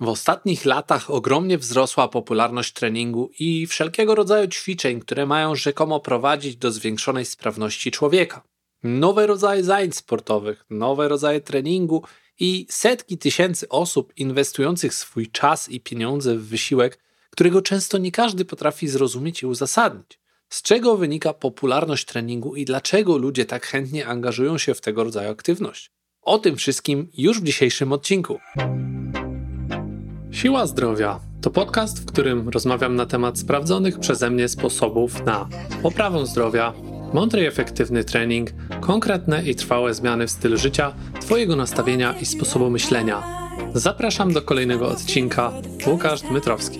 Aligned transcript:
W 0.00 0.08
ostatnich 0.08 0.64
latach 0.64 1.10
ogromnie 1.10 1.58
wzrosła 1.58 2.08
popularność 2.08 2.72
treningu 2.72 3.30
i 3.38 3.66
wszelkiego 3.66 4.14
rodzaju 4.14 4.48
ćwiczeń, 4.48 5.00
które 5.00 5.26
mają 5.26 5.54
rzekomo 5.54 6.00
prowadzić 6.00 6.56
do 6.56 6.72
zwiększonej 6.72 7.24
sprawności 7.24 7.90
człowieka. 7.90 8.42
Nowe 8.82 9.26
rodzaje 9.26 9.64
zajęć 9.64 9.96
sportowych, 9.96 10.64
nowe 10.70 11.08
rodzaje 11.08 11.40
treningu 11.40 12.02
i 12.40 12.66
setki 12.70 13.18
tysięcy 13.18 13.68
osób 13.68 14.12
inwestujących 14.16 14.94
swój 14.94 15.30
czas 15.30 15.68
i 15.68 15.80
pieniądze 15.80 16.36
w 16.36 16.48
wysiłek, 16.48 16.98
którego 17.30 17.62
często 17.62 17.98
nie 17.98 18.12
każdy 18.12 18.44
potrafi 18.44 18.88
zrozumieć 18.88 19.42
i 19.42 19.46
uzasadnić. 19.46 20.18
Z 20.48 20.62
czego 20.62 20.96
wynika 20.96 21.32
popularność 21.32 22.04
treningu 22.04 22.56
i 22.56 22.64
dlaczego 22.64 23.18
ludzie 23.18 23.44
tak 23.44 23.66
chętnie 23.66 24.06
angażują 24.06 24.58
się 24.58 24.74
w 24.74 24.80
tego 24.80 25.04
rodzaju 25.04 25.30
aktywność? 25.30 25.90
O 26.22 26.38
tym 26.38 26.56
wszystkim 26.56 27.08
już 27.14 27.40
w 27.40 27.44
dzisiejszym 27.44 27.92
odcinku. 27.92 28.38
Siła 30.34 30.66
Zdrowia 30.66 31.20
to 31.42 31.50
podcast, 31.50 32.02
w 32.02 32.06
którym 32.06 32.48
rozmawiam 32.48 32.96
na 32.96 33.06
temat 33.06 33.38
sprawdzonych 33.38 33.98
przeze 33.98 34.30
mnie 34.30 34.48
sposobów 34.48 35.24
na 35.24 35.48
poprawę 35.82 36.26
zdrowia, 36.26 36.72
mądry 37.12 37.42
i 37.42 37.46
efektywny 37.46 38.04
trening, 38.04 38.50
konkretne 38.80 39.44
i 39.44 39.54
trwałe 39.54 39.94
zmiany 39.94 40.26
w 40.26 40.30
stylu 40.30 40.56
życia, 40.56 40.94
Twojego 41.20 41.56
nastawienia 41.56 42.14
i 42.20 42.26
sposobu 42.26 42.70
myślenia. 42.70 43.22
Zapraszam 43.74 44.32
do 44.32 44.42
kolejnego 44.42 44.88
odcinka. 44.88 45.52
Łukasz 45.86 46.20
Dmytrowski. 46.20 46.78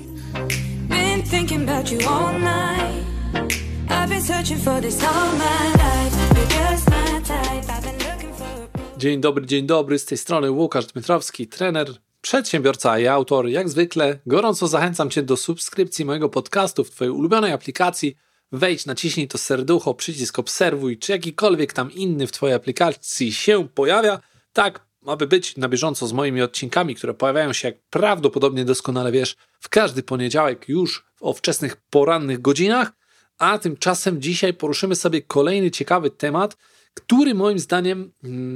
Dzień 8.98 9.20
dobry, 9.20 9.46
dzień 9.46 9.66
dobry, 9.66 9.98
z 9.98 10.04
tej 10.04 10.18
strony 10.18 10.50
Łukasz 10.50 10.86
Dmytrowski, 10.86 11.46
trener, 11.48 12.03
przedsiębiorca 12.24 12.98
i 12.98 13.06
autor. 13.06 13.48
Jak 13.48 13.68
zwykle 13.68 14.18
gorąco 14.26 14.68
zachęcam 14.68 15.10
Cię 15.10 15.22
do 15.22 15.36
subskrypcji 15.36 16.04
mojego 16.04 16.28
podcastu 16.28 16.84
w 16.84 16.90
Twojej 16.90 17.10
ulubionej 17.10 17.52
aplikacji. 17.52 18.16
Wejdź, 18.52 18.86
naciśnij 18.86 19.28
to 19.28 19.38
serducho, 19.38 19.94
przycisk 19.94 20.38
obserwuj, 20.38 20.98
czy 20.98 21.12
jakikolwiek 21.12 21.72
tam 21.72 21.92
inny 21.92 22.26
w 22.26 22.32
Twojej 22.32 22.56
aplikacji 22.56 23.32
się 23.32 23.68
pojawia, 23.68 24.20
tak 24.52 24.86
aby 25.06 25.26
być 25.26 25.56
na 25.56 25.68
bieżąco 25.68 26.06
z 26.06 26.12
moimi 26.12 26.42
odcinkami, 26.42 26.94
które 26.94 27.14
pojawiają 27.14 27.52
się, 27.52 27.68
jak 27.68 27.76
prawdopodobnie 27.90 28.64
doskonale 28.64 29.12
wiesz, 29.12 29.36
w 29.60 29.68
każdy 29.68 30.02
poniedziałek 30.02 30.68
już 30.68 31.06
o 31.20 31.32
wczesnych 31.32 31.76
porannych 31.76 32.40
godzinach. 32.40 32.92
A 33.38 33.58
tymczasem 33.58 34.22
dzisiaj 34.22 34.54
poruszymy 34.54 34.96
sobie 34.96 35.22
kolejny 35.22 35.70
ciekawy 35.70 36.10
temat– 36.10 36.56
który 36.94 37.34
moim 37.34 37.58
zdaniem 37.58 38.12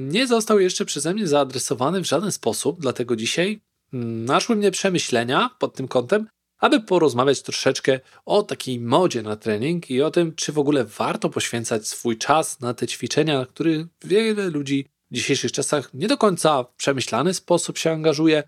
nie 0.08 0.26
został 0.26 0.60
jeszcze 0.60 0.84
przeze 0.84 1.14
mnie 1.14 1.26
zaadresowany 1.26 2.00
w 2.00 2.06
żaden 2.06 2.32
sposób, 2.32 2.80
dlatego 2.80 3.16
dzisiaj 3.16 3.60
naszły 3.92 4.56
mnie 4.56 4.70
przemyślenia 4.70 5.50
pod 5.58 5.74
tym 5.74 5.88
kątem, 5.88 6.26
aby 6.58 6.80
porozmawiać 6.80 7.42
troszeczkę 7.42 8.00
o 8.26 8.42
takiej 8.42 8.80
modzie 8.80 9.22
na 9.22 9.36
trening 9.36 9.90
i 9.90 10.02
o 10.02 10.10
tym, 10.10 10.34
czy 10.34 10.52
w 10.52 10.58
ogóle 10.58 10.84
warto 10.84 11.30
poświęcać 11.30 11.88
swój 11.88 12.18
czas 12.18 12.60
na 12.60 12.74
te 12.74 12.86
ćwiczenia, 12.86 13.38
na 13.38 13.46
które 13.46 13.70
wiele 14.04 14.50
ludzi 14.50 14.86
w 15.10 15.14
dzisiejszych 15.14 15.52
czasach 15.52 15.94
nie 15.94 16.08
do 16.08 16.16
końca 16.16 16.62
w 16.62 16.74
przemyślany 16.74 17.34
sposób 17.34 17.78
się 17.78 17.90
angażuje. 17.90 18.42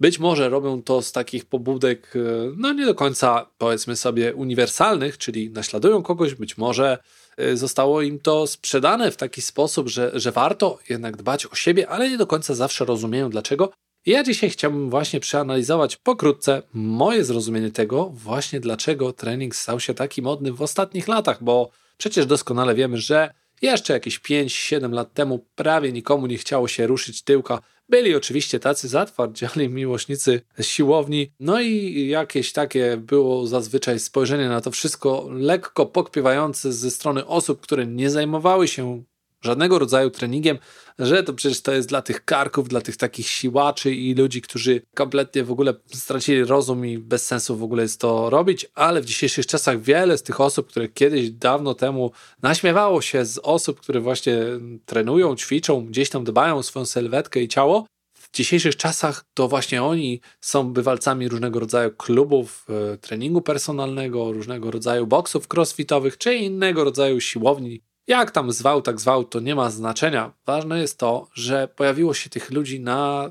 Być 0.00 0.18
może 0.18 0.48
robią 0.48 0.82
to 0.82 1.02
z 1.02 1.12
takich 1.12 1.44
pobudek, 1.44 2.12
e, 2.16 2.18
no 2.56 2.72
nie 2.72 2.86
do 2.86 2.94
końca 2.94 3.46
powiedzmy 3.58 3.96
sobie 3.96 4.34
uniwersalnych, 4.34 5.18
czyli 5.18 5.50
naśladują 5.50 6.02
kogoś, 6.02 6.34
być 6.34 6.58
może 6.58 6.98
Y, 7.40 7.56
zostało 7.56 8.02
im 8.02 8.18
to 8.18 8.46
sprzedane 8.46 9.10
w 9.10 9.16
taki 9.16 9.42
sposób, 9.42 9.88
że, 9.88 10.10
że 10.14 10.32
warto 10.32 10.78
jednak 10.88 11.16
dbać 11.16 11.46
o 11.46 11.54
siebie, 11.54 11.88
ale 11.88 12.10
nie 12.10 12.18
do 12.18 12.26
końca 12.26 12.54
zawsze 12.54 12.84
rozumieją 12.84 13.30
dlaczego. 13.30 13.72
Ja 14.06 14.22
dzisiaj 14.22 14.50
chciałbym 14.50 14.90
właśnie 14.90 15.20
przeanalizować 15.20 15.96
pokrótce 15.96 16.62
moje 16.74 17.24
zrozumienie 17.24 17.70
tego, 17.70 18.10
właśnie 18.14 18.60
dlaczego 18.60 19.12
trening 19.12 19.56
stał 19.56 19.80
się 19.80 19.94
taki 19.94 20.22
modny 20.22 20.52
w 20.52 20.62
ostatnich 20.62 21.08
latach, 21.08 21.44
bo 21.44 21.70
przecież 21.98 22.26
doskonale 22.26 22.74
wiemy, 22.74 22.98
że 22.98 23.30
jeszcze 23.62 23.92
jakieś 23.92 24.20
5-7 24.20 24.92
lat 24.92 25.14
temu 25.14 25.46
prawie 25.54 25.92
nikomu 25.92 26.26
nie 26.26 26.38
chciało 26.38 26.68
się 26.68 26.86
ruszyć 26.86 27.22
tyłka. 27.22 27.58
Byli 27.88 28.14
oczywiście 28.14 28.60
tacy 28.60 28.88
zatwardziali 28.88 29.68
miłośnicy 29.80 30.40
siłowni, 30.60 31.32
no 31.40 31.60
i 31.60 32.06
jakieś 32.08 32.52
takie 32.52 32.96
było 32.96 33.46
zazwyczaj 33.46 33.98
spojrzenie 33.98 34.48
na 34.48 34.60
to 34.60 34.70
wszystko 34.70 35.28
lekko 35.30 35.86
pokpiewające 35.86 36.72
ze 36.72 36.90
strony 36.90 37.26
osób, 37.26 37.60
które 37.60 37.86
nie 37.86 38.10
zajmowały 38.10 38.68
się 38.68 39.02
żadnego 39.42 39.78
rodzaju 39.78 40.10
treningiem, 40.10 40.58
że 40.98 41.22
to 41.22 41.32
przecież 41.32 41.62
to 41.62 41.72
jest 41.72 41.88
dla 41.88 42.02
tych 42.02 42.24
karków, 42.24 42.68
dla 42.68 42.80
tych 42.80 42.96
takich 42.96 43.28
siłaczy 43.28 43.94
i 43.94 44.14
ludzi, 44.14 44.42
którzy 44.42 44.82
kompletnie 44.94 45.44
w 45.44 45.50
ogóle 45.52 45.74
stracili 45.94 46.44
rozum 46.44 46.86
i 46.86 46.98
bez 46.98 47.26
sensu 47.26 47.56
w 47.56 47.62
ogóle 47.62 47.82
jest 47.82 48.00
to 48.00 48.30
robić, 48.30 48.66
ale 48.74 49.00
w 49.00 49.04
dzisiejszych 49.04 49.46
czasach 49.46 49.80
wiele 49.80 50.18
z 50.18 50.22
tych 50.22 50.40
osób, 50.40 50.68
które 50.68 50.88
kiedyś 50.88 51.30
dawno 51.30 51.74
temu 51.74 52.10
naśmiewało 52.42 53.02
się 53.02 53.24
z 53.24 53.38
osób, 53.38 53.80
które 53.80 54.00
właśnie 54.00 54.38
trenują, 54.86 55.36
ćwiczą, 55.36 55.86
gdzieś 55.86 56.10
tam 56.10 56.24
dbają 56.24 56.56
o 56.56 56.62
swoją 56.62 56.86
sylwetkę 56.86 57.40
i 57.40 57.48
ciało, 57.48 57.86
w 58.26 58.36
dzisiejszych 58.36 58.76
czasach 58.76 59.24
to 59.34 59.48
właśnie 59.48 59.82
oni 59.82 60.20
są 60.40 60.72
bywalcami 60.72 61.28
różnego 61.28 61.60
rodzaju 61.60 61.90
klubów 61.90 62.66
e, 62.68 62.98
treningu 62.98 63.42
personalnego, 63.42 64.32
różnego 64.32 64.70
rodzaju 64.70 65.06
boksów 65.06 65.46
crossfitowych 65.54 66.18
czy 66.18 66.34
innego 66.34 66.84
rodzaju 66.84 67.20
siłowni 67.20 67.80
jak 68.06 68.30
tam 68.30 68.52
zwał, 68.52 68.82
tak 68.82 69.00
zwał, 69.00 69.24
to 69.24 69.40
nie 69.40 69.54
ma 69.54 69.70
znaczenia. 69.70 70.32
Ważne 70.46 70.80
jest 70.80 70.98
to, 70.98 71.28
że 71.34 71.68
pojawiło 71.68 72.14
się 72.14 72.30
tych 72.30 72.50
ludzi 72.50 72.80
na 72.80 73.30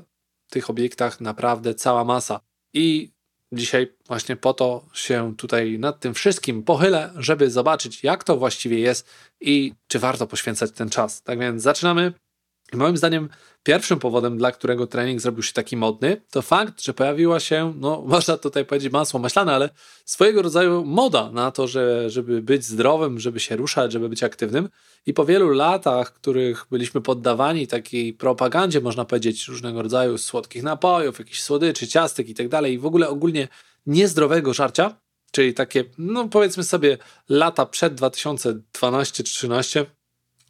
tych 0.50 0.70
obiektach 0.70 1.20
naprawdę 1.20 1.74
cała 1.74 2.04
masa. 2.04 2.40
I 2.74 3.10
dzisiaj 3.52 3.96
właśnie 4.06 4.36
po 4.36 4.54
to 4.54 4.84
się 4.92 5.36
tutaj 5.36 5.78
nad 5.78 6.00
tym 6.00 6.14
wszystkim 6.14 6.62
pochylę, 6.62 7.12
żeby 7.16 7.50
zobaczyć, 7.50 8.04
jak 8.04 8.24
to 8.24 8.36
właściwie 8.36 8.78
jest 8.78 9.10
i 9.40 9.74
czy 9.86 9.98
warto 9.98 10.26
poświęcać 10.26 10.70
ten 10.70 10.90
czas. 10.90 11.22
Tak 11.22 11.38
więc 11.38 11.62
zaczynamy. 11.62 12.12
I 12.72 12.76
moim 12.76 12.96
zdaniem 12.96 13.28
pierwszym 13.62 13.98
powodem, 13.98 14.38
dla 14.38 14.52
którego 14.52 14.86
trening 14.86 15.20
zrobił 15.20 15.42
się 15.42 15.52
taki 15.52 15.76
modny, 15.76 16.22
to 16.30 16.42
fakt, 16.42 16.82
że 16.82 16.94
pojawiła 16.94 17.40
się, 17.40 17.72
no 17.76 18.02
można 18.06 18.36
tutaj 18.36 18.64
powiedzieć 18.64 18.92
masło 18.92 19.20
maślane, 19.20 19.54
ale 19.54 19.70
swojego 20.04 20.42
rodzaju 20.42 20.84
moda 20.84 21.30
na 21.32 21.50
to, 21.50 21.66
że, 21.68 22.10
żeby 22.10 22.42
być 22.42 22.64
zdrowym, 22.64 23.20
żeby 23.20 23.40
się 23.40 23.56
ruszać, 23.56 23.92
żeby 23.92 24.08
być 24.08 24.22
aktywnym. 24.22 24.68
I 25.06 25.14
po 25.14 25.24
wielu 25.24 25.50
latach, 25.50 26.12
których 26.12 26.66
byliśmy 26.70 27.00
poddawani 27.00 27.66
takiej 27.66 28.14
propagandzie, 28.14 28.80
można 28.80 29.04
powiedzieć, 29.04 29.48
różnego 29.48 29.82
rodzaju 29.82 30.18
słodkich 30.18 30.62
napojów, 30.62 31.18
jakichś 31.18 31.40
słodyczy, 31.40 31.88
ciastek 31.88 32.28
i 32.28 32.34
tak 32.34 32.48
dalej, 32.48 32.74
i 32.74 32.78
w 32.78 32.86
ogóle 32.86 33.08
ogólnie 33.08 33.48
niezdrowego 33.86 34.54
żarcia, 34.54 34.96
czyli 35.32 35.54
takie, 35.54 35.84
no 35.98 36.28
powiedzmy 36.28 36.64
sobie, 36.64 36.98
lata 37.28 37.66
przed 37.66 38.00
2012-2013, 38.00 39.84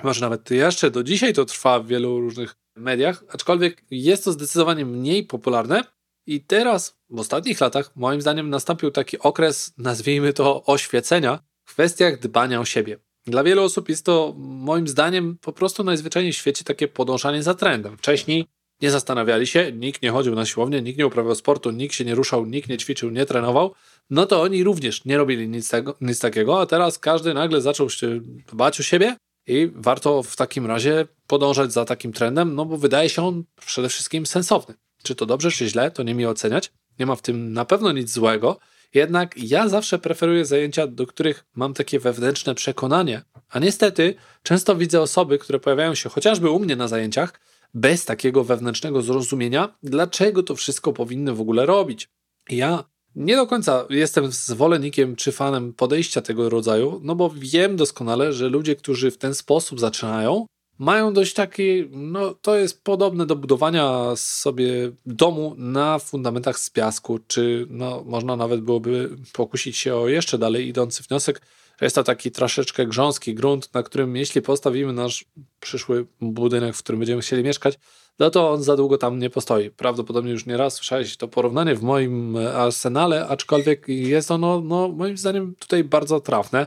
może 0.04 0.20
nawet 0.20 0.50
jeszcze 0.50 0.90
do 0.90 1.02
dzisiaj 1.02 1.32
to 1.32 1.44
trwa 1.44 1.80
w 1.80 1.86
wielu 1.86 2.20
różnych 2.20 2.56
mediach, 2.76 3.24
aczkolwiek 3.28 3.84
jest 3.90 4.24
to 4.24 4.32
zdecydowanie 4.32 4.86
mniej 4.86 5.24
popularne. 5.24 5.84
I 6.26 6.40
teraz, 6.40 6.98
w 7.10 7.20
ostatnich 7.20 7.60
latach, 7.60 7.96
moim 7.96 8.20
zdaniem, 8.20 8.50
nastąpił 8.50 8.90
taki 8.90 9.18
okres, 9.18 9.74
nazwijmy 9.78 10.32
to, 10.32 10.64
oświecenia 10.64 11.38
w 11.64 11.72
kwestiach 11.72 12.18
dbania 12.18 12.60
o 12.60 12.64
siebie. 12.64 12.98
Dla 13.26 13.44
wielu 13.44 13.62
osób 13.62 13.88
jest 13.88 14.04
to, 14.04 14.34
moim 14.38 14.88
zdaniem, 14.88 15.38
po 15.40 15.52
prostu 15.52 15.84
najzwyczajniej 15.84 16.32
w 16.32 16.36
świecie 16.36 16.64
takie 16.64 16.88
podążanie 16.88 17.42
za 17.42 17.54
trendem. 17.54 17.96
Wcześniej 17.96 18.46
nie 18.82 18.90
zastanawiali 18.90 19.46
się, 19.46 19.72
nikt 19.72 20.02
nie 20.02 20.10
chodził 20.10 20.34
na 20.34 20.46
siłownię, 20.46 20.82
nikt 20.82 20.98
nie 20.98 21.06
uprawiał 21.06 21.34
sportu, 21.34 21.70
nikt 21.70 21.94
się 21.94 22.04
nie 22.04 22.14
ruszał, 22.14 22.46
nikt 22.46 22.68
nie 22.68 22.78
ćwiczył, 22.78 23.10
nie 23.10 23.26
trenował, 23.26 23.74
no 24.10 24.26
to 24.26 24.42
oni 24.42 24.64
również 24.64 25.04
nie 25.04 25.18
robili 25.18 25.48
nic, 25.48 25.68
tego, 25.68 25.96
nic 26.00 26.18
takiego, 26.18 26.60
a 26.60 26.66
teraz 26.66 26.98
każdy 26.98 27.34
nagle 27.34 27.60
zaczął 27.60 27.90
się 27.90 28.20
dbać 28.52 28.80
o 28.80 28.82
siebie 28.82 29.16
i 29.46 29.70
warto 29.74 30.22
w 30.22 30.36
takim 30.36 30.66
razie 30.66 31.06
podążać 31.26 31.72
za 31.72 31.84
takim 31.84 32.12
trendem, 32.12 32.54
no 32.54 32.64
bo 32.64 32.76
wydaje 32.76 33.08
się 33.08 33.26
on 33.26 33.44
przede 33.66 33.88
wszystkim 33.88 34.26
sensowny. 34.26 34.74
Czy 35.02 35.14
to 35.14 35.26
dobrze, 35.26 35.50
czy 35.50 35.68
źle, 35.68 35.90
to 35.90 36.02
nie 36.02 36.14
mi 36.14 36.26
oceniać. 36.26 36.72
Nie 36.98 37.06
ma 37.06 37.16
w 37.16 37.22
tym 37.22 37.52
na 37.52 37.64
pewno 37.64 37.92
nic 37.92 38.10
złego. 38.10 38.58
Jednak 38.94 39.34
ja 39.36 39.68
zawsze 39.68 39.98
preferuję 39.98 40.44
zajęcia, 40.44 40.86
do 40.86 41.06
których 41.06 41.44
mam 41.54 41.74
takie 41.74 42.00
wewnętrzne 42.00 42.54
przekonanie. 42.54 43.22
A 43.48 43.58
niestety 43.58 44.14
często 44.42 44.76
widzę 44.76 45.00
osoby, 45.00 45.38
które 45.38 45.60
pojawiają 45.60 45.94
się 45.94 46.08
chociażby 46.08 46.50
u 46.50 46.58
mnie 46.58 46.76
na 46.76 46.88
zajęciach, 46.88 47.40
bez 47.74 48.04
takiego 48.04 48.44
wewnętrznego 48.44 49.02
zrozumienia, 49.02 49.76
dlaczego 49.82 50.42
to 50.42 50.56
wszystko 50.56 50.92
powinny 50.92 51.32
w 51.34 51.40
ogóle 51.40 51.66
robić. 51.66 52.08
Ja 52.48 52.84
nie 53.16 53.36
do 53.36 53.46
końca 53.46 53.86
jestem 53.90 54.32
zwolennikiem 54.32 55.16
czy 55.16 55.32
fanem 55.32 55.72
podejścia 55.72 56.20
tego 56.22 56.50
rodzaju, 56.50 57.00
no 57.04 57.14
bo 57.14 57.30
wiem 57.36 57.76
doskonale, 57.76 58.32
że 58.32 58.48
ludzie, 58.48 58.76
którzy 58.76 59.10
w 59.10 59.18
ten 59.18 59.34
sposób 59.34 59.80
zaczynają, 59.80 60.46
mają 60.78 61.12
dość 61.12 61.34
taki, 61.34 61.88
no 61.90 62.34
to 62.34 62.56
jest 62.56 62.84
podobne 62.84 63.26
do 63.26 63.36
budowania 63.36 64.12
sobie 64.16 64.92
domu 65.06 65.54
na 65.58 65.98
fundamentach 65.98 66.58
z 66.58 66.70
piasku, 66.70 67.18
czy 67.26 67.66
no 67.70 68.02
można 68.06 68.36
nawet 68.36 68.60
byłoby 68.60 69.10
pokusić 69.32 69.76
się 69.76 69.96
o 69.96 70.08
jeszcze 70.08 70.38
dalej 70.38 70.68
idący 70.68 71.02
wniosek, 71.08 71.40
jest 71.84 71.94
to 71.94 72.02
taki 72.02 72.30
troszeczkę 72.30 72.86
grząski 72.86 73.34
grunt, 73.34 73.74
na 73.74 73.82
którym 73.82 74.16
jeśli 74.16 74.42
postawimy 74.42 74.92
nasz 74.92 75.24
przyszły 75.60 76.06
budynek, 76.20 76.76
w 76.76 76.78
którym 76.78 76.98
będziemy 76.98 77.22
chcieli 77.22 77.42
mieszkać, 77.42 77.78
no 78.18 78.30
to 78.30 78.50
on 78.50 78.62
za 78.62 78.76
długo 78.76 78.98
tam 78.98 79.18
nie 79.18 79.30
postoi. 79.30 79.70
Prawdopodobnie 79.70 80.32
już 80.32 80.46
nie 80.46 80.56
raz 80.56 80.74
słyszałeś 80.74 81.16
to 81.16 81.28
porównanie 81.28 81.74
w 81.74 81.82
moim 81.82 82.36
e, 82.36 82.54
arsenale, 82.54 83.28
aczkolwiek 83.28 83.88
jest 83.88 84.30
ono, 84.30 84.60
no, 84.60 84.88
moim 84.88 85.16
zdaniem, 85.16 85.54
tutaj 85.58 85.84
bardzo 85.84 86.20
trafne. 86.20 86.66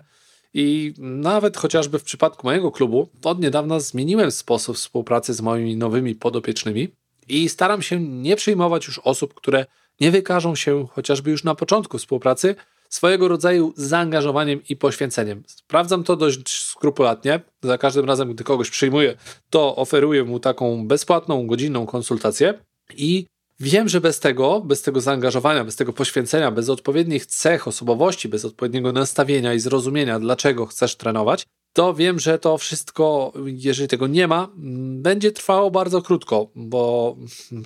I 0.53 0.94
nawet 1.00 1.57
chociażby 1.57 2.00
w 2.00 2.03
przypadku 2.03 2.47
mojego 2.47 2.71
klubu, 2.71 3.09
od 3.23 3.41
niedawna 3.41 3.79
zmieniłem 3.79 4.31
sposób 4.31 4.75
współpracy 4.75 5.33
z 5.33 5.41
moimi 5.41 5.77
nowymi 5.77 6.15
podopiecznymi 6.15 6.88
i 7.27 7.50
staram 7.50 7.81
się 7.81 8.00
nie 8.00 8.35
przyjmować 8.35 8.88
już 8.88 9.00
osób, 9.00 9.33
które 9.33 9.65
nie 10.00 10.11
wykażą 10.11 10.56
się 10.56 10.88
chociażby 10.88 11.31
już 11.31 11.44
na 11.44 11.56
początku 11.56 11.97
współpracy 11.97 12.56
swojego 12.89 13.27
rodzaju 13.27 13.74
zaangażowaniem 13.75 14.62
i 14.69 14.75
poświęceniem. 14.75 15.44
Sprawdzam 15.47 16.03
to 16.03 16.15
dość 16.15 16.63
skrupulatnie. 16.63 17.39
Za 17.63 17.77
każdym 17.77 18.06
razem, 18.06 18.33
gdy 18.33 18.44
kogoś 18.44 18.69
przyjmuję, 18.69 19.18
to 19.50 19.75
oferuję 19.75 20.24
mu 20.24 20.39
taką 20.39 20.88
bezpłatną, 20.88 21.47
godzinną 21.47 21.86
konsultację 21.86 22.53
i 22.97 23.25
Wiem, 23.62 23.89
że 23.89 24.01
bez 24.01 24.19
tego, 24.19 24.62
bez 24.62 24.81
tego 24.81 25.01
zaangażowania, 25.01 25.65
bez 25.65 25.75
tego 25.75 25.94
poświęcenia, 25.94 26.51
bez 26.51 26.69
odpowiednich 26.69 27.25
cech 27.25 27.68
osobowości, 27.68 28.30
bez 28.30 28.45
odpowiedniego 28.45 28.92
nastawienia 28.92 29.53
i 29.53 29.59
zrozumienia, 29.59 30.19
dlaczego 30.19 30.65
chcesz 30.65 30.95
trenować, 30.95 31.45
to 31.74 31.94
wiem, 31.94 32.19
że 32.19 32.39
to 32.39 32.57
wszystko, 32.57 33.33
jeżeli 33.45 33.88
tego 33.88 34.07
nie 34.07 34.27
ma, 34.27 34.50
będzie 34.95 35.31
trwało 35.31 35.71
bardzo 35.71 36.01
krótko, 36.01 36.51
bo 36.56 37.16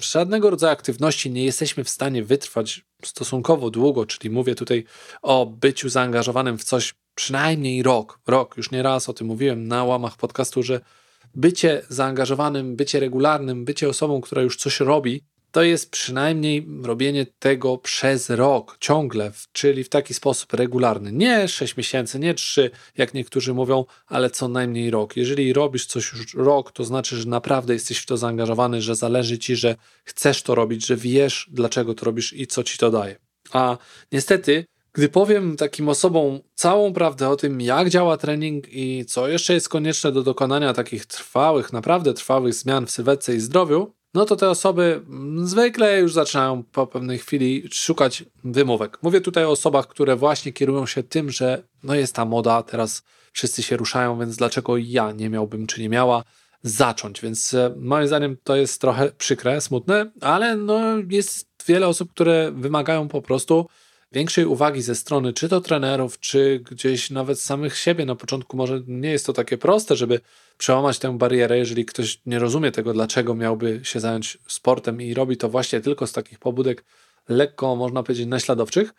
żadnego 0.02 0.50
rodzaju 0.50 0.74
aktywności 0.74 1.32
nie 1.32 1.46
jesteśmy 1.46 1.84
w 1.84 1.90
stanie 1.90 2.24
wytrwać 2.24 2.86
stosunkowo 3.04 3.70
długo, 3.70 4.06
czyli 4.06 4.30
mówię 4.30 4.56
tutaj 4.56 4.84
o 5.22 5.46
byciu 5.46 5.90
zaangażowanym 5.90 6.58
w 6.58 6.64
coś 6.64 6.94
przynajmniej 7.16 7.84
rok. 7.84 8.20
Rok, 8.28 8.58
już 8.58 8.72
nie 8.72 8.84
raz 8.84 9.10
o 9.10 9.14
tym 9.14 9.28
mówiłem 9.28 9.68
na 9.68 9.84
łamach 9.84 10.18
podcastu, 10.18 10.64
że 10.64 10.82
bycie 11.36 11.82
zaangażowanym, 11.90 12.76
bycie 12.76 13.00
regularnym, 13.00 13.66
bycie 13.66 13.90
osobą, 13.90 14.22
która 14.22 14.42
już 14.42 14.58
coś 14.58 14.80
robi, 14.80 15.24
to 15.54 15.64
jest 15.64 15.92
przynajmniej 15.92 16.68
robienie 16.84 17.26
tego 17.40 17.78
przez 17.78 18.30
rok, 18.30 18.78
ciągle, 18.80 19.32
czyli 19.52 19.84
w 19.84 19.90
taki 19.90 20.14
sposób 20.14 20.54
regularny. 20.54 21.12
Nie 21.12 21.48
6 21.48 21.78
miesięcy, 21.78 22.20
nie 22.20 22.34
3, 22.34 22.72
jak 22.98 23.14
niektórzy 23.14 23.54
mówią, 23.54 23.86
ale 24.08 24.30
co 24.30 24.48
najmniej 24.48 24.92
rok. 24.92 25.18
Jeżeli 25.18 25.54
robisz 25.54 25.86
coś 25.86 26.14
już 26.14 26.34
rok, 26.34 26.72
to 26.72 26.84
znaczy, 26.84 27.16
że 27.16 27.30
naprawdę 27.30 27.74
jesteś 27.74 27.98
w 27.98 28.06
to 28.06 28.18
zaangażowany, 28.18 28.82
że 28.82 28.96
zależy 28.96 29.40
ci, 29.40 29.56
że 29.56 29.76
chcesz 30.04 30.44
to 30.44 30.56
robić, 30.56 30.86
że 30.86 30.96
wiesz, 30.96 31.50
dlaczego 31.52 31.94
to 31.94 32.06
robisz 32.06 32.34
i 32.34 32.48
co 32.48 32.64
ci 32.64 32.78
to 32.78 32.92
daje. 32.92 33.16
A 33.52 33.78
niestety, 34.12 34.66
gdy 34.94 35.10
powiem 35.10 35.58
takim 35.58 35.90
osobom 35.90 36.40
całą 36.56 36.94
prawdę 36.94 37.30
o 37.30 37.36
tym, 37.36 37.62
jak 37.62 37.90
działa 37.90 38.18
trening 38.18 38.68
i 38.70 39.06
co 39.06 39.28
jeszcze 39.28 39.54
jest 39.54 39.70
konieczne 39.70 40.12
do 40.12 40.24
dokonania 40.24 40.74
takich 40.74 41.06
trwałych, 41.06 41.74
naprawdę 41.74 42.14
trwałych 42.14 42.54
zmian 42.54 42.86
w 42.86 42.92
sylwetce 42.92 43.36
i 43.36 43.40
zdrowiu, 43.40 43.94
no 44.14 44.26
to 44.26 44.36
te 44.36 44.50
osoby 44.50 45.02
zwykle 45.44 46.00
już 46.00 46.14
zaczynają 46.14 46.64
po 46.64 46.88
pewnej 46.88 47.18
chwili 47.18 47.70
szukać 47.72 48.24
wymówek. 48.44 48.98
Mówię 49.02 49.22
tutaj 49.22 49.46
o 49.46 49.50
osobach, 49.50 49.88
które 49.88 50.16
właśnie 50.16 50.54
kierują 50.54 50.86
się 50.86 51.04
tym, 51.04 51.32
że 51.32 51.64
no 51.84 51.96
jest 51.96 52.16
ta 52.16 52.26
moda, 52.26 52.64
teraz 52.64 53.04
wszyscy 53.32 53.64
się 53.64 53.78
ruszają, 53.78 54.20
więc 54.20 54.38
dlaczego 54.38 54.78
ja 54.78 55.12
nie 55.12 55.30
miałbym 55.30 55.68
czy 55.68 55.82
nie 55.82 55.90
miała 55.90 56.24
zacząć? 56.64 57.22
Więc 57.22 57.54
e, 57.54 57.76
moim 57.78 58.08
zdaniem 58.08 58.38
to 58.44 58.56
jest 58.56 58.82
trochę 58.82 59.12
przykre, 59.12 59.62
smutne, 59.62 60.12
ale 60.22 60.56
no 60.56 60.82
jest 61.10 61.48
wiele 61.68 61.88
osób, 61.88 62.12
które 62.12 62.52
wymagają 62.52 63.08
po 63.08 63.22
prostu 63.22 63.68
większej 64.14 64.46
uwagi 64.46 64.82
ze 64.82 64.96
strony 64.96 65.34
czy 65.34 65.50
to 65.50 65.62
trenerów, 65.62 66.20
czy 66.20 66.64
gdzieś 66.72 67.10
nawet 67.10 67.40
samych 67.40 67.78
siebie. 67.78 68.06
Na 68.06 68.16
początku 68.16 68.58
może 68.58 68.82
nie 68.88 69.12
jest 69.12 69.26
to 69.26 69.34
takie 69.34 69.58
proste, 69.58 69.96
żeby 69.96 70.20
przełamać 70.58 71.00
tę 71.00 71.18
barierę, 71.18 71.58
jeżeli 71.58 71.86
ktoś 71.86 72.22
nie 72.26 72.40
rozumie 72.40 72.72
tego, 72.72 72.94
dlaczego 72.94 73.36
miałby 73.36 73.80
się 73.84 74.00
zająć 74.00 74.38
sportem 74.48 75.02
i 75.02 75.14
robi 75.14 75.38
to 75.38 75.50
właśnie 75.50 75.82
tylko 75.82 76.08
z 76.08 76.14
takich 76.14 76.40
pobudek 76.40 76.86
lekko, 77.30 77.76
można 77.76 78.04
powiedzieć, 78.04 78.28
naśladowczych, 78.28 78.94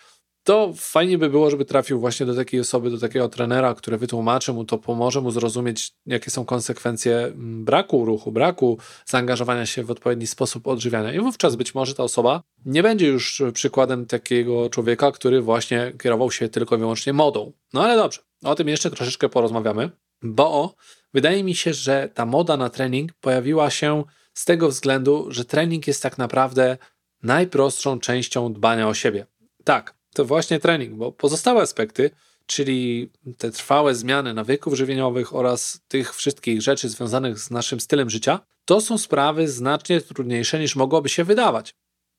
to 0.45 0.73
fajnie 0.77 1.19
by 1.19 1.31
było, 1.31 1.51
żeby 1.51 1.65
trafił 1.65 2.01
właśnie 2.01 2.27
do 2.27 2.35
takiej 2.35 2.61
osoby, 2.61 2.91
do 2.91 2.99
takiego 2.99 3.29
trenera, 3.29 3.75
który 3.75 3.99
wytłumaczy 3.99 4.53
mu 4.53 4.65
to, 4.65 4.79
pomoże 4.79 5.21
mu 5.21 5.31
zrozumieć, 5.31 5.93
jakie 6.07 6.31
są 6.31 6.45
konsekwencje 6.45 7.17
mm, 7.17 7.65
braku 7.65 8.05
ruchu, 8.05 8.33
braku 8.33 8.79
zaangażowania 9.07 9.67
się 9.67 9.85
w 9.85 9.91
odpowiedni 9.91 10.27
sposób 10.27 10.67
odżywiania. 10.67 11.13
I 11.13 11.21
wówczas 11.21 11.57
być 11.57 11.75
może 11.75 11.95
ta 11.95 12.03
osoba 12.03 12.43
nie 12.67 12.83
będzie 12.83 13.07
już 13.07 13.43
przykładem 13.55 14.07
takiego 14.07 14.71
człowieka, 14.71 15.13
który 15.13 15.41
właśnie 15.43 15.93
kierował 16.03 16.31
się 16.31 16.49
tylko 16.49 16.77
i 16.77 16.79
wyłącznie 16.79 17.13
modą. 17.13 17.53
No 17.73 17.85
ale 17.85 17.97
dobrze, 17.97 18.21
o 18.45 18.55
tym 18.55 18.69
jeszcze 18.69 18.91
troszeczkę 18.91 19.29
porozmawiamy, 19.29 19.91
bo 20.23 20.75
wydaje 21.15 21.45
mi 21.45 21.55
się, 21.55 21.75
że 21.75 22.09
ta 22.15 22.27
moda 22.27 22.57
na 22.57 22.71
trening 22.71 23.13
pojawiła 23.13 23.71
się 23.71 24.05
z 24.35 24.45
tego 24.45 24.69
względu, 24.69 25.27
że 25.29 25.45
trening 25.45 25.87
jest 25.87 26.03
tak 26.03 26.19
naprawdę 26.19 26.77
najprostszą 27.23 28.01
częścią 28.01 28.53
dbania 28.53 28.89
o 28.89 28.95
siebie. 28.95 29.27
Tak, 29.65 29.95
to 30.15 30.25
właśnie 30.25 30.61
trening, 30.61 30.95
bo 30.95 31.13
pozostałe 31.13 31.63
aspekty, 31.63 32.11
czyli 32.47 33.11
te 33.39 33.51
trwałe 33.51 33.95
zmiany 33.95 34.35
nawyków 34.35 34.75
żywieniowych 34.75 35.35
oraz 35.35 35.81
tych 35.89 36.15
wszystkich 36.15 36.63
rzeczy 36.63 36.89
związanych 36.89 37.39
z 37.39 37.51
naszym 37.51 37.81
stylem 37.81 38.11
życia, 38.11 38.41
to 38.65 38.81
są 38.81 38.99
sprawy 38.99 39.49
znacznie 39.49 40.01
trudniejsze 40.01 40.59
niż 40.59 40.77
mogłoby 40.77 41.09
się 41.09 41.25
wydawać. 41.25 41.75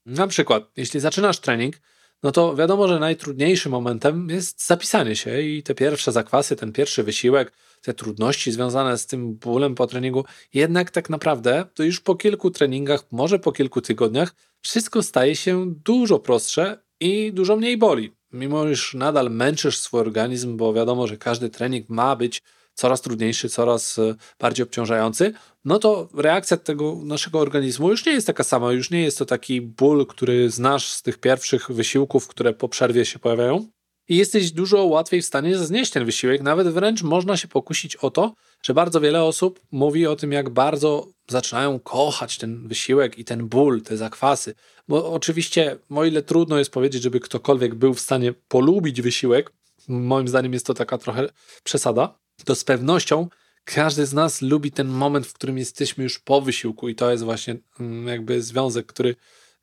Na 0.06 0.28
przykład, 0.28 0.72
jeśli 0.78 1.00
zaczynasz 1.00 1.40
trening, 1.40 1.76
no 2.24 2.32
to 2.32 2.56
wiadomo, 2.56 2.88
że 2.88 3.00
najtrudniejszym 3.00 3.72
momentem 3.72 4.30
jest 4.30 4.68
zapisanie 4.68 5.16
się 5.16 5.42
i 5.42 5.64
te 5.64 5.76
pierwsze 5.76 6.12
zakwasy, 6.12 6.56
ten 6.56 6.72
pierwszy 6.72 7.04
wysiłek, 7.04 7.52
te 7.82 7.94
trudności 7.94 8.52
związane 8.52 8.98
z 8.98 9.06
tym 9.06 9.36
bólem 9.36 9.76
po 9.76 9.88
treningu. 9.88 10.26
Jednak 10.54 10.92
tak 10.92 11.10
naprawdę 11.10 11.66
to 11.74 11.84
już 11.84 12.00
po 12.00 12.16
kilku 12.16 12.52
treningach, 12.52 13.04
może 13.12 13.40
po 13.40 13.52
kilku 13.52 13.82
tygodniach, 13.82 14.36
wszystko 14.62 15.04
staje 15.04 15.36
się 15.36 15.74
dużo 15.84 16.20
prostsze 16.20 16.85
i 17.00 17.34
dużo 17.34 17.56
mniej 17.56 17.78
boli. 17.78 18.16
Mimo 18.34 18.68
iż 18.68 18.94
nadal 18.94 19.32
męczysz 19.32 19.78
swój 19.80 20.00
organizm, 20.00 20.58
bo 20.58 20.74
wiadomo, 20.74 21.08
że 21.08 21.18
każdy 21.18 21.50
trening 21.50 21.90
ma 21.90 22.16
być 22.16 22.42
coraz 22.74 23.02
trudniejszy, 23.02 23.50
coraz 23.50 24.00
e, 24.00 24.16
bardziej 24.40 24.64
obciążający, 24.64 25.34
no 25.66 25.80
to 25.80 26.10
reakcja 26.14 26.58
tego 26.58 26.96
naszego 27.04 27.40
organizmu 27.40 27.90
już 27.90 28.06
nie 28.06 28.12
jest 28.12 28.28
taka 28.28 28.44
sama, 28.44 28.72
już 28.72 28.92
nie 28.92 29.02
jest 29.02 29.18
to 29.18 29.26
taki 29.26 29.62
ból, 29.62 30.06
który 30.06 30.50
znasz 30.50 30.92
z 30.92 31.02
tych 31.02 31.18
pierwszych 31.18 31.72
wysiłków, 31.72 32.28
które 32.28 32.54
po 32.54 32.70
przerwie 32.70 33.06
się 33.06 33.20
pojawiają, 33.20 33.68
i 34.10 34.18
jesteś 34.18 34.52
dużo 34.52 34.86
łatwiej 34.86 35.22
w 35.22 35.26
stanie 35.26 35.58
znieść 35.58 35.92
ten 35.92 36.06
wysiłek. 36.06 36.42
Nawet 36.42 36.68
wręcz 36.68 37.04
można 37.04 37.38
się 37.38 37.48
pokusić 37.48 37.96
o 37.96 38.12
to, 38.12 38.34
że 38.62 38.74
bardzo 38.74 39.02
wiele 39.02 39.24
osób 39.24 39.60
mówi 39.72 40.08
o 40.08 40.16
tym, 40.16 40.32
jak 40.32 40.50
bardzo 40.50 41.08
zaczynają 41.28 41.80
kochać 41.80 42.38
ten 42.38 42.68
wysiłek 42.68 43.20
i 43.20 43.26
ten 43.26 43.48
ból, 43.48 43.82
te 43.82 43.98
zakwasy. 43.98 44.56
Bo 44.88 45.14
oczywiście, 45.14 45.78
o 45.90 46.06
ile 46.06 46.22
trudno 46.22 46.58
jest 46.58 46.72
powiedzieć, 46.72 47.04
żeby 47.04 47.20
ktokolwiek 47.20 47.76
był 47.76 47.94
w 47.94 48.00
stanie 48.00 48.34
polubić 48.48 49.02
wysiłek, 49.02 49.52
moim 49.88 50.28
zdaniem 50.28 50.54
jest 50.54 50.66
to 50.66 50.74
taka 50.74 50.98
trochę 50.98 51.30
przesada, 51.64 52.20
to 52.46 52.56
z 52.56 52.64
pewnością 52.64 53.28
każdy 53.64 54.06
z 54.06 54.14
nas 54.14 54.42
lubi 54.42 54.72
ten 54.72 54.88
moment, 54.88 55.28
w 55.28 55.34
którym 55.34 55.58
jesteśmy 55.58 56.04
już 56.04 56.20
po 56.20 56.42
wysiłku, 56.42 56.90
i 56.90 56.96
to 56.96 57.12
jest 57.12 57.24
właśnie 57.24 57.58
mm, 57.80 58.08
jakby 58.08 58.42
związek, 58.42 58.86
który 58.86 59.16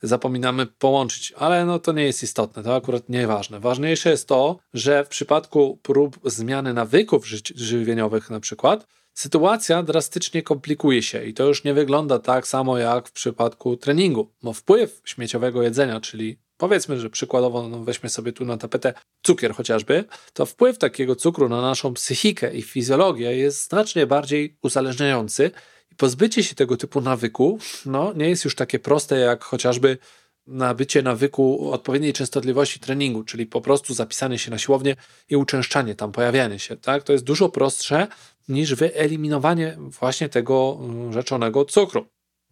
zapominamy 0.03 0.67
połączyć, 0.67 1.33
ale 1.37 1.65
no 1.65 1.79
to 1.79 1.93
nie 1.93 2.05
jest 2.05 2.23
istotne, 2.23 2.63
to 2.63 2.75
akurat 2.75 3.09
nieważne. 3.09 3.61
Ważniejsze 3.61 4.11
jest 4.11 4.29
to, 4.29 4.59
że 4.75 5.05
w 5.05 5.09
przypadku 5.09 5.79
prób 5.83 6.19
zmiany 6.25 6.75
nawyków 6.75 7.27
ży 7.27 7.41
żywieniowych 7.55 8.31
na 8.31 8.41
przykład, 8.41 8.87
sytuacja 9.15 9.83
drastycznie 9.83 10.43
komplikuje 10.43 11.03
się 11.03 11.25
i 11.25 11.35
to 11.35 11.47
już 11.47 11.65
nie 11.65 11.75
wygląda 11.75 12.19
tak 12.19 12.47
samo 12.47 12.79
jak 12.79 13.09
w 13.09 13.13
przypadku 13.13 13.77
treningu, 13.77 14.33
bo 14.43 14.53
wpływ 14.53 15.01
śmieciowego 15.05 15.63
jedzenia, 15.63 16.01
czyli 16.01 16.39
powiedzmy, 16.57 17.01
że 17.01 17.11
przykładowo 17.11 17.69
no 17.69 17.85
weźmy 17.85 18.09
sobie 18.09 18.33
tu 18.33 18.45
na 18.45 18.57
tapetę 18.57 18.95
cukier 19.23 19.55
chociażby, 19.55 20.05
to 20.33 20.47
wpływ 20.47 20.79
takiego 20.79 21.17
cukru 21.17 21.49
na 21.49 21.63
naszą 21.63 21.95
psychikę 21.95 22.55
i 22.55 22.63
fizjologię 22.63 23.37
jest 23.37 23.69
znacznie 23.69 24.07
bardziej 24.07 24.57
uzależniający 24.63 25.51
i 25.93 25.95
pozbycie 25.95 26.45
się 26.45 26.55
tego 26.55 26.77
typu 26.77 27.01
nawyku 27.01 27.59
no, 27.87 28.13
nie 28.13 28.29
jest 28.29 28.45
już 28.45 28.55
takie 28.55 28.79
proste 28.79 29.19
jak 29.19 29.45
chociażby 29.45 29.99
nabycie 30.47 31.03
nawyku 31.03 31.73
odpowiedniej 31.73 32.13
częstotliwości 32.13 32.81
treningu, 32.81 33.25
czyli 33.25 33.47
po 33.47 33.61
prostu 33.61 33.95
zapisanie 33.95 34.39
się 34.39 34.51
na 34.51 34.59
siłownię 34.59 34.97
i 35.29 35.37
uczęszczanie 35.37 35.95
tam, 35.95 36.13
pojawianie 36.13 36.59
się. 36.59 36.77
Tak? 36.77 37.03
To 37.03 37.13
jest 37.13 37.25
dużo 37.25 37.49
prostsze 37.49 38.07
niż 38.49 38.75
wyeliminowanie 38.75 39.77
właśnie 39.79 40.29
tego 40.29 40.79
mm, 40.81 41.13
rzeczonego 41.13 41.65
cukru. 41.65 42.07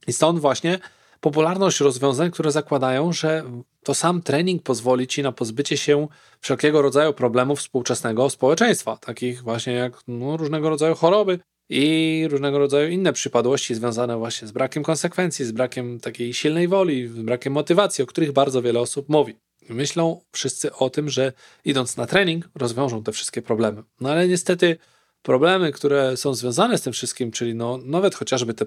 I 0.06 0.12
stąd 0.12 0.38
właśnie 0.38 0.78
popularność 1.20 1.80
rozwiązań, 1.80 2.30
które 2.30 2.52
zakładają, 2.52 3.12
że 3.12 3.44
to 3.84 3.94
sam 3.94 4.22
trening 4.22 4.62
pozwoli 4.62 5.06
ci 5.06 5.22
na 5.22 5.32
pozbycie 5.32 5.76
się 5.76 6.08
wszelkiego 6.40 6.82
rodzaju 6.82 7.12
problemów 7.12 7.58
współczesnego 7.58 8.30
społeczeństwa, 8.30 8.96
takich 8.96 9.42
właśnie 9.42 9.72
jak 9.72 9.92
no, 10.08 10.36
różnego 10.36 10.70
rodzaju 10.70 10.94
choroby, 10.94 11.38
i 11.70 12.26
różnego 12.30 12.58
rodzaju 12.58 12.88
inne 12.88 13.12
przypadłości 13.12 13.74
związane 13.74 14.16
właśnie 14.16 14.48
z 14.48 14.52
brakiem 14.52 14.82
konsekwencji, 14.82 15.44
z 15.44 15.52
brakiem 15.52 16.00
takiej 16.00 16.34
silnej 16.34 16.68
woli, 16.68 17.08
z 17.08 17.12
brakiem 17.12 17.52
motywacji, 17.52 18.04
o 18.04 18.06
których 18.06 18.32
bardzo 18.32 18.62
wiele 18.62 18.80
osób 18.80 19.08
mówi. 19.08 19.34
Myślą 19.68 20.20
wszyscy 20.32 20.72
o 20.72 20.90
tym, 20.90 21.08
że 21.08 21.32
idąc 21.64 21.96
na 21.96 22.06
trening 22.06 22.48
rozwiążą 22.54 23.02
te 23.02 23.12
wszystkie 23.12 23.42
problemy. 23.42 23.82
No 24.00 24.10
ale 24.10 24.28
niestety 24.28 24.76
problemy, 25.22 25.72
które 25.72 26.16
są 26.16 26.34
związane 26.34 26.78
z 26.78 26.82
tym 26.82 26.92
wszystkim, 26.92 27.30
czyli 27.30 27.54
no, 27.54 27.78
nawet 27.84 28.14
chociażby 28.14 28.54
te 28.54 28.66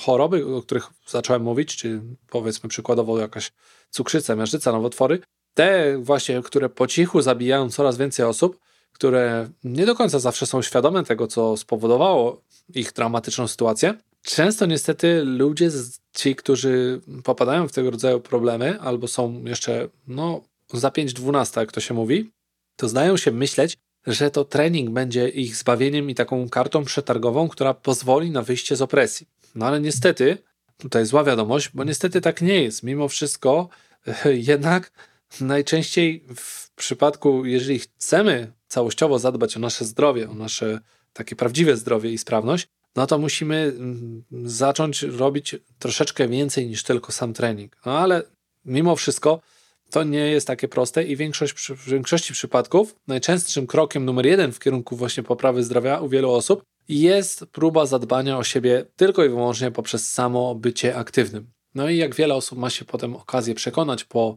choroby, 0.00 0.56
o 0.56 0.62
których 0.62 0.86
zacząłem 1.06 1.42
mówić, 1.42 1.76
czy 1.76 2.00
powiedzmy 2.30 2.68
przykładowo 2.68 3.18
jakaś 3.18 3.52
cukrzyca, 3.90 4.36
miażdżyca, 4.36 4.72
nowotwory, 4.72 5.18
te 5.54 5.98
właśnie, 5.98 6.42
które 6.42 6.68
po 6.68 6.86
cichu 6.86 7.22
zabijają 7.22 7.70
coraz 7.70 7.96
więcej 7.96 8.26
osób, 8.26 8.58
które 8.94 9.48
nie 9.64 9.86
do 9.86 9.94
końca 9.94 10.18
zawsze 10.18 10.46
są 10.46 10.62
świadome 10.62 11.04
tego, 11.04 11.26
co 11.26 11.56
spowodowało 11.56 12.42
ich 12.74 12.92
dramatyczną 12.92 13.48
sytuację. 13.48 13.94
Często 14.22 14.66
niestety 14.66 15.24
ludzie, 15.24 15.70
ci, 16.12 16.36
którzy 16.36 17.00
popadają 17.24 17.68
w 17.68 17.72
tego 17.72 17.90
rodzaju 17.90 18.20
problemy, 18.20 18.80
albo 18.80 19.08
są 19.08 19.44
jeszcze 19.44 19.88
no, 20.06 20.40
za 20.72 20.88
5-12, 20.88 21.60
jak 21.60 21.72
to 21.72 21.80
się 21.80 21.94
mówi, 21.94 22.30
to 22.76 22.88
zdają 22.88 23.16
się 23.16 23.30
myśleć, 23.30 23.76
że 24.06 24.30
to 24.30 24.44
trening 24.44 24.90
będzie 24.90 25.28
ich 25.28 25.56
zbawieniem 25.56 26.10
i 26.10 26.14
taką 26.14 26.48
kartą 26.48 26.84
przetargową, 26.84 27.48
która 27.48 27.74
pozwoli 27.74 28.30
na 28.30 28.42
wyjście 28.42 28.76
z 28.76 28.82
opresji. 28.82 29.26
No 29.54 29.66
ale 29.66 29.80
niestety, 29.80 30.38
tutaj 30.78 31.06
zła 31.06 31.24
wiadomość, 31.24 31.70
bo 31.74 31.84
niestety 31.84 32.20
tak 32.20 32.42
nie 32.42 32.62
jest. 32.62 32.82
Mimo 32.82 33.08
wszystko, 33.08 33.68
jednak 34.52 34.92
najczęściej 35.40 36.24
w 36.36 36.70
przypadku, 36.74 37.44
jeżeli 37.44 37.78
chcemy 37.78 38.52
całościowo 38.74 39.18
zadbać 39.18 39.56
o 39.56 39.60
nasze 39.60 39.84
zdrowie, 39.84 40.30
o 40.30 40.34
nasze 40.34 40.80
takie 41.12 41.36
prawdziwe 41.36 41.76
zdrowie 41.76 42.12
i 42.12 42.18
sprawność, 42.18 42.68
no 42.96 43.06
to 43.06 43.18
musimy 43.18 43.56
mm, 43.56 44.24
zacząć 44.44 45.02
robić 45.02 45.56
troszeczkę 45.78 46.28
więcej 46.28 46.66
niż 46.66 46.82
tylko 46.82 47.12
sam 47.12 47.32
trening. 47.32 47.76
No 47.86 47.98
ale 47.98 48.22
mimo 48.64 48.96
wszystko 48.96 49.40
to 49.90 50.04
nie 50.04 50.18
jest 50.18 50.46
takie 50.46 50.68
proste 50.68 51.04
i 51.04 51.16
większość, 51.16 51.54
w 51.54 51.88
większości 51.88 52.32
przypadków 52.32 52.96
najczęstszym 53.06 53.66
krokiem 53.66 54.04
numer 54.04 54.26
jeden 54.26 54.52
w 54.52 54.58
kierunku 54.58 54.96
właśnie 54.96 55.22
poprawy 55.22 55.64
zdrowia 55.64 56.00
u 56.00 56.08
wielu 56.08 56.30
osób 56.30 56.62
jest 56.88 57.46
próba 57.46 57.86
zadbania 57.86 58.38
o 58.38 58.44
siebie 58.44 58.86
tylko 58.96 59.24
i 59.24 59.28
wyłącznie 59.28 59.70
poprzez 59.70 60.12
samo 60.12 60.54
bycie 60.54 60.96
aktywnym. 60.96 61.50
No 61.74 61.88
i 61.88 61.96
jak 61.96 62.14
wiele 62.14 62.34
osób 62.34 62.58
ma 62.58 62.70
się 62.70 62.84
potem 62.84 63.16
okazję 63.16 63.54
przekonać 63.54 64.04
po 64.04 64.36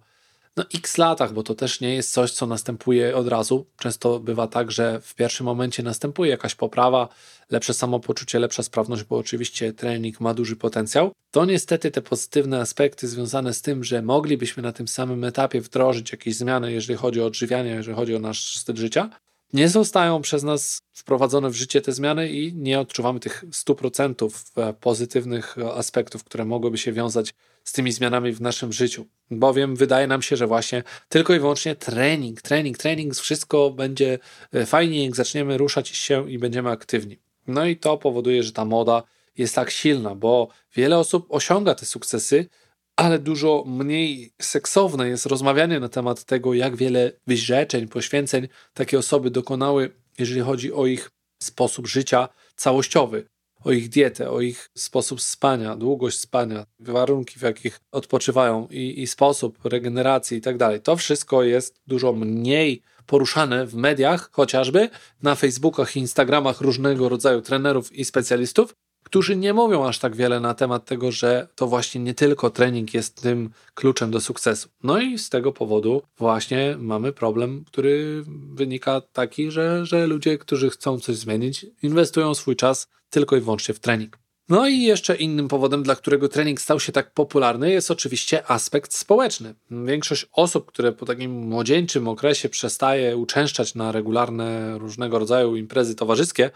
no, 0.58 0.64
x 0.74 0.98
latach, 0.98 1.34
bo 1.34 1.44
to 1.44 1.56
też 1.56 1.82
nie 1.82 1.96
jest 1.96 2.14
coś, 2.14 2.32
co 2.32 2.48
następuje 2.48 3.16
od 3.16 3.28
razu. 3.28 3.66
Często 3.78 4.20
bywa 4.20 4.48
tak, 4.48 4.72
że 4.72 5.02
w 5.02 5.16
pierwszym 5.16 5.46
momencie 5.46 5.84
następuje 5.84 6.32
jakaś 6.32 6.56
poprawa, 6.56 7.10
lepsze 7.50 7.74
samopoczucie, 7.74 8.40
lepsza 8.40 8.64
sprawność, 8.64 9.04
bo 9.04 9.18
oczywiście 9.18 9.74
trening 9.74 10.20
ma 10.20 10.34
duży 10.34 10.56
potencjał. 10.56 11.12
To 11.32 11.46
niestety 11.46 11.92
te 11.92 12.02
pozytywne 12.02 12.60
aspekty 12.60 13.08
związane 13.08 13.54
z 13.54 13.62
tym, 13.62 13.84
że 13.84 14.02
moglibyśmy 14.02 14.64
na 14.64 14.72
tym 14.72 14.88
samym 14.88 15.24
etapie 15.24 15.62
wdrożyć 15.62 16.12
jakieś 16.12 16.36
zmiany, 16.36 16.72
jeżeli 16.72 17.00
chodzi 17.00 17.22
o 17.22 17.26
odżywianie, 17.26 17.70
jeżeli 17.70 17.96
chodzi 17.96 18.16
o 18.16 18.20
nasz 18.20 18.58
styl 18.58 18.76
życia, 18.76 19.10
nie 19.54 19.70
zostają 19.70 20.22
przez 20.22 20.44
nas 20.44 20.82
wprowadzone 20.94 21.50
w 21.50 21.56
życie 21.56 21.82
te 21.82 21.92
zmiany 21.92 22.30
i 22.30 22.54
nie 22.54 22.80
odczuwamy 22.80 23.20
tych 23.20 23.44
100% 23.52 24.46
e, 24.58 24.74
pozytywnych 24.74 25.58
e, 25.58 25.74
aspektów, 25.74 26.24
które 26.24 26.46
mogłyby 26.46 26.78
się 26.78 26.92
wiązać 26.92 27.34
z 27.64 27.72
tymi 27.74 27.92
zmianami 27.92 28.32
w 28.32 28.42
naszym 28.42 28.74
życiu. 28.74 29.06
Bowiem 29.32 29.76
wydaje 29.76 30.08
nam 30.08 30.22
się, 30.22 30.36
że 30.36 30.48
właśnie 30.48 30.84
tylko 31.10 31.34
i 31.34 31.40
wyłącznie 31.40 31.76
trening, 31.76 32.42
trening, 32.42 32.78
trening, 32.78 33.16
wszystko 33.16 33.72
będzie 33.72 34.20
e, 34.54 34.66
fajnie, 34.66 35.06
jak 35.06 35.16
zaczniemy 35.16 35.58
ruszać 35.58 35.90
się 35.90 36.32
i 36.32 36.40
będziemy 36.40 36.70
aktywni. 36.70 37.20
No 37.48 37.66
i 37.66 37.78
to 37.78 37.98
powoduje, 37.98 38.44
że 38.44 38.52
ta 38.52 38.66
moda 38.66 39.04
jest 39.38 39.56
tak 39.56 39.72
silna, 39.72 40.16
bo 40.16 40.48
wiele 40.76 40.98
osób 40.98 41.26
osiąga 41.30 41.76
te 41.76 41.86
sukcesy, 41.86 42.50
ale 42.98 43.20
dużo 43.20 43.64
mniej 43.68 44.34
seksowne 44.42 45.10
jest 45.10 45.26
rozmawianie 45.26 45.80
na 45.80 45.90
temat 45.90 46.24
tego, 46.24 46.54
jak 46.54 46.76
wiele 46.76 47.12
wyrzeczeń, 47.28 47.88
poświęceń 47.88 48.48
takie 48.74 49.00
osoby 49.00 49.32
dokonały, 49.32 49.90
jeżeli 50.20 50.42
chodzi 50.42 50.74
o 50.74 50.86
ich 50.86 51.12
sposób 51.44 51.88
życia 51.88 52.30
całościowy, 52.56 53.28
o 53.64 53.72
ich 53.72 53.90
dietę, 53.90 54.32
o 54.32 54.42
ich 54.42 54.70
sposób 54.78 55.22
spania, 55.22 55.76
długość 55.76 56.20
spania, 56.20 56.66
warunki, 56.80 57.40
w 57.40 57.42
jakich 57.42 57.80
odpoczywają 57.92 58.68
i, 58.72 59.02
i 59.02 59.08
sposób 59.08 59.60
regeneracji 59.64 60.38
i 60.38 60.42
tak 60.42 60.58
dalej. 60.58 60.82
To 60.82 60.96
wszystko 60.96 61.44
jest 61.44 61.82
dużo 61.88 62.14
mniej 62.14 62.82
poruszane 63.06 63.66
w 63.66 63.76
mediach, 63.76 64.30
chociażby 64.32 64.90
na 65.24 65.36
Facebookach 65.36 65.96
i 65.96 66.00
Instagramach 66.00 66.62
różnego 66.62 67.10
rodzaju 67.10 67.42
trenerów 67.42 67.94
i 67.94 68.06
specjalistów, 68.06 68.76
którzy 69.08 69.36
nie 69.36 69.54
mówią 69.54 69.88
aż 69.88 70.00
tak 70.00 70.16
wiele 70.16 70.40
na 70.40 70.54
temat 70.54 70.86
tego, 70.86 71.12
że 71.12 71.48
to 71.56 71.68
właśnie 71.68 72.02
nie 72.02 72.14
tylko 72.14 72.50
trening 72.50 72.94
jest 72.94 73.22
tym 73.22 73.50
kluczem 73.74 74.12
do 74.12 74.22
sukcesu. 74.22 74.70
No 74.84 75.00
i 75.02 75.18
z 75.18 75.30
tego 75.30 75.52
powodu 75.52 76.02
właśnie 76.18 76.76
mamy 76.80 77.14
problem, 77.14 77.64
który 77.68 78.24
wynika 78.54 79.02
taki, 79.02 79.52
że, 79.52 79.86
że 79.86 80.08
ludzie, 80.08 80.38
którzy 80.38 80.70
chcą 80.70 81.00
coś 81.00 81.16
zmienić, 81.16 81.66
inwestują 81.84 82.36
swój 82.36 82.56
czas 82.56 82.88
tylko 83.10 83.36
i 83.36 83.42
wyłącznie 83.42 83.74
w 83.74 83.80
trening. 83.80 84.18
No 84.50 84.68
i 84.68 84.82
jeszcze 84.82 85.16
innym 85.16 85.48
powodem, 85.48 85.84
dla 85.84 85.96
którego 85.96 86.30
trening 86.30 86.62
stał 86.62 86.80
się 86.80 86.92
tak 86.92 87.14
popularny, 87.14 87.72
jest 87.72 87.92
oczywiście 87.92 88.52
aspekt 88.52 88.94
społeczny. 88.94 89.56
Większość 89.72 90.26
osób, 90.32 90.66
które 90.66 90.92
po 90.92 91.06
takim 91.06 91.32
młodzieńczym 91.32 92.08
okresie 92.08 92.50
przestaje 92.50 93.18
uczęszczać 93.18 93.76
na 93.76 93.92
regularne 93.92 94.78
różnego 94.78 95.20
rodzaju 95.20 95.56
imprezy 95.56 95.96
towarzyskie, 95.96 96.52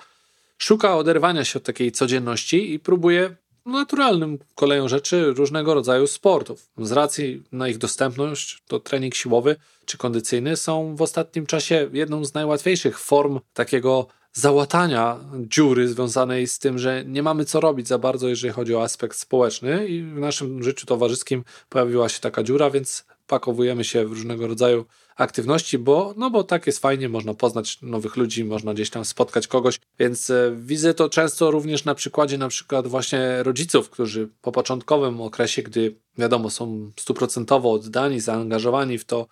szuka 0.61 0.97
oderwania 0.97 1.45
się 1.45 1.59
od 1.59 1.63
takiej 1.63 1.91
codzienności 1.91 2.73
i 2.73 2.79
próbuje 2.79 3.35
naturalnym 3.65 4.39
koleją 4.55 4.87
rzeczy 4.87 5.33
różnego 5.33 5.73
rodzaju 5.73 6.07
sportów. 6.07 6.69
Z 6.77 6.91
racji 6.91 7.43
na 7.51 7.67
ich 7.67 7.77
dostępność, 7.77 8.63
to 8.67 8.79
trening 8.79 9.15
siłowy 9.15 9.55
czy 9.85 9.97
kondycyjny 9.97 10.57
są 10.57 10.95
w 10.95 11.01
ostatnim 11.01 11.45
czasie 11.45 11.89
jedną 11.93 12.25
z 12.25 12.33
najłatwiejszych 12.33 12.99
form 12.99 13.39
takiego 13.53 14.07
załatania 14.33 15.19
dziury 15.35 15.87
związanej 15.87 16.47
z 16.47 16.59
tym, 16.59 16.79
że 16.79 17.03
nie 17.05 17.23
mamy 17.23 17.45
co 17.45 17.59
robić 17.59 17.87
za 17.87 17.97
bardzo, 17.97 18.27
jeżeli 18.27 18.53
chodzi 18.53 18.75
o 18.75 18.83
aspekt 18.83 19.17
społeczny 19.17 19.87
i 19.87 20.03
w 20.03 20.19
naszym 20.19 20.63
życiu 20.63 20.85
towarzyskim 20.85 21.43
pojawiła 21.69 22.09
się 22.09 22.19
taka 22.19 22.43
dziura, 22.43 22.69
więc 22.69 23.05
pakowujemy 23.27 23.83
się 23.83 24.05
w 24.05 24.09
różnego 24.09 24.47
rodzaju 24.47 24.85
aktywności, 25.15 25.77
bo, 25.77 26.13
no 26.17 26.29
bo 26.29 26.43
tak 26.43 26.67
jest 26.67 26.79
fajnie, 26.79 27.09
można 27.09 27.33
poznać 27.33 27.81
nowych 27.81 28.15
ludzi, 28.15 28.45
można 28.45 28.73
gdzieś 28.73 28.89
tam 28.89 29.05
spotkać 29.05 29.47
kogoś, 29.47 29.79
więc 29.99 30.29
e, 30.29 30.53
widzę 30.55 30.93
to 30.93 31.09
często 31.09 31.51
również 31.51 31.85
na 31.85 31.95
przykładzie 31.95 32.37
na 32.37 32.47
przykład 32.47 32.87
właśnie 32.87 33.43
rodziców, 33.43 33.89
którzy 33.89 34.29
po 34.41 34.51
początkowym 34.51 35.21
okresie, 35.21 35.61
gdy 35.61 35.95
wiadomo 36.17 36.49
są 36.49 36.91
stuprocentowo 36.99 37.71
oddani, 37.71 38.19
zaangażowani 38.19 38.97
w 38.97 39.05
to 39.05 39.27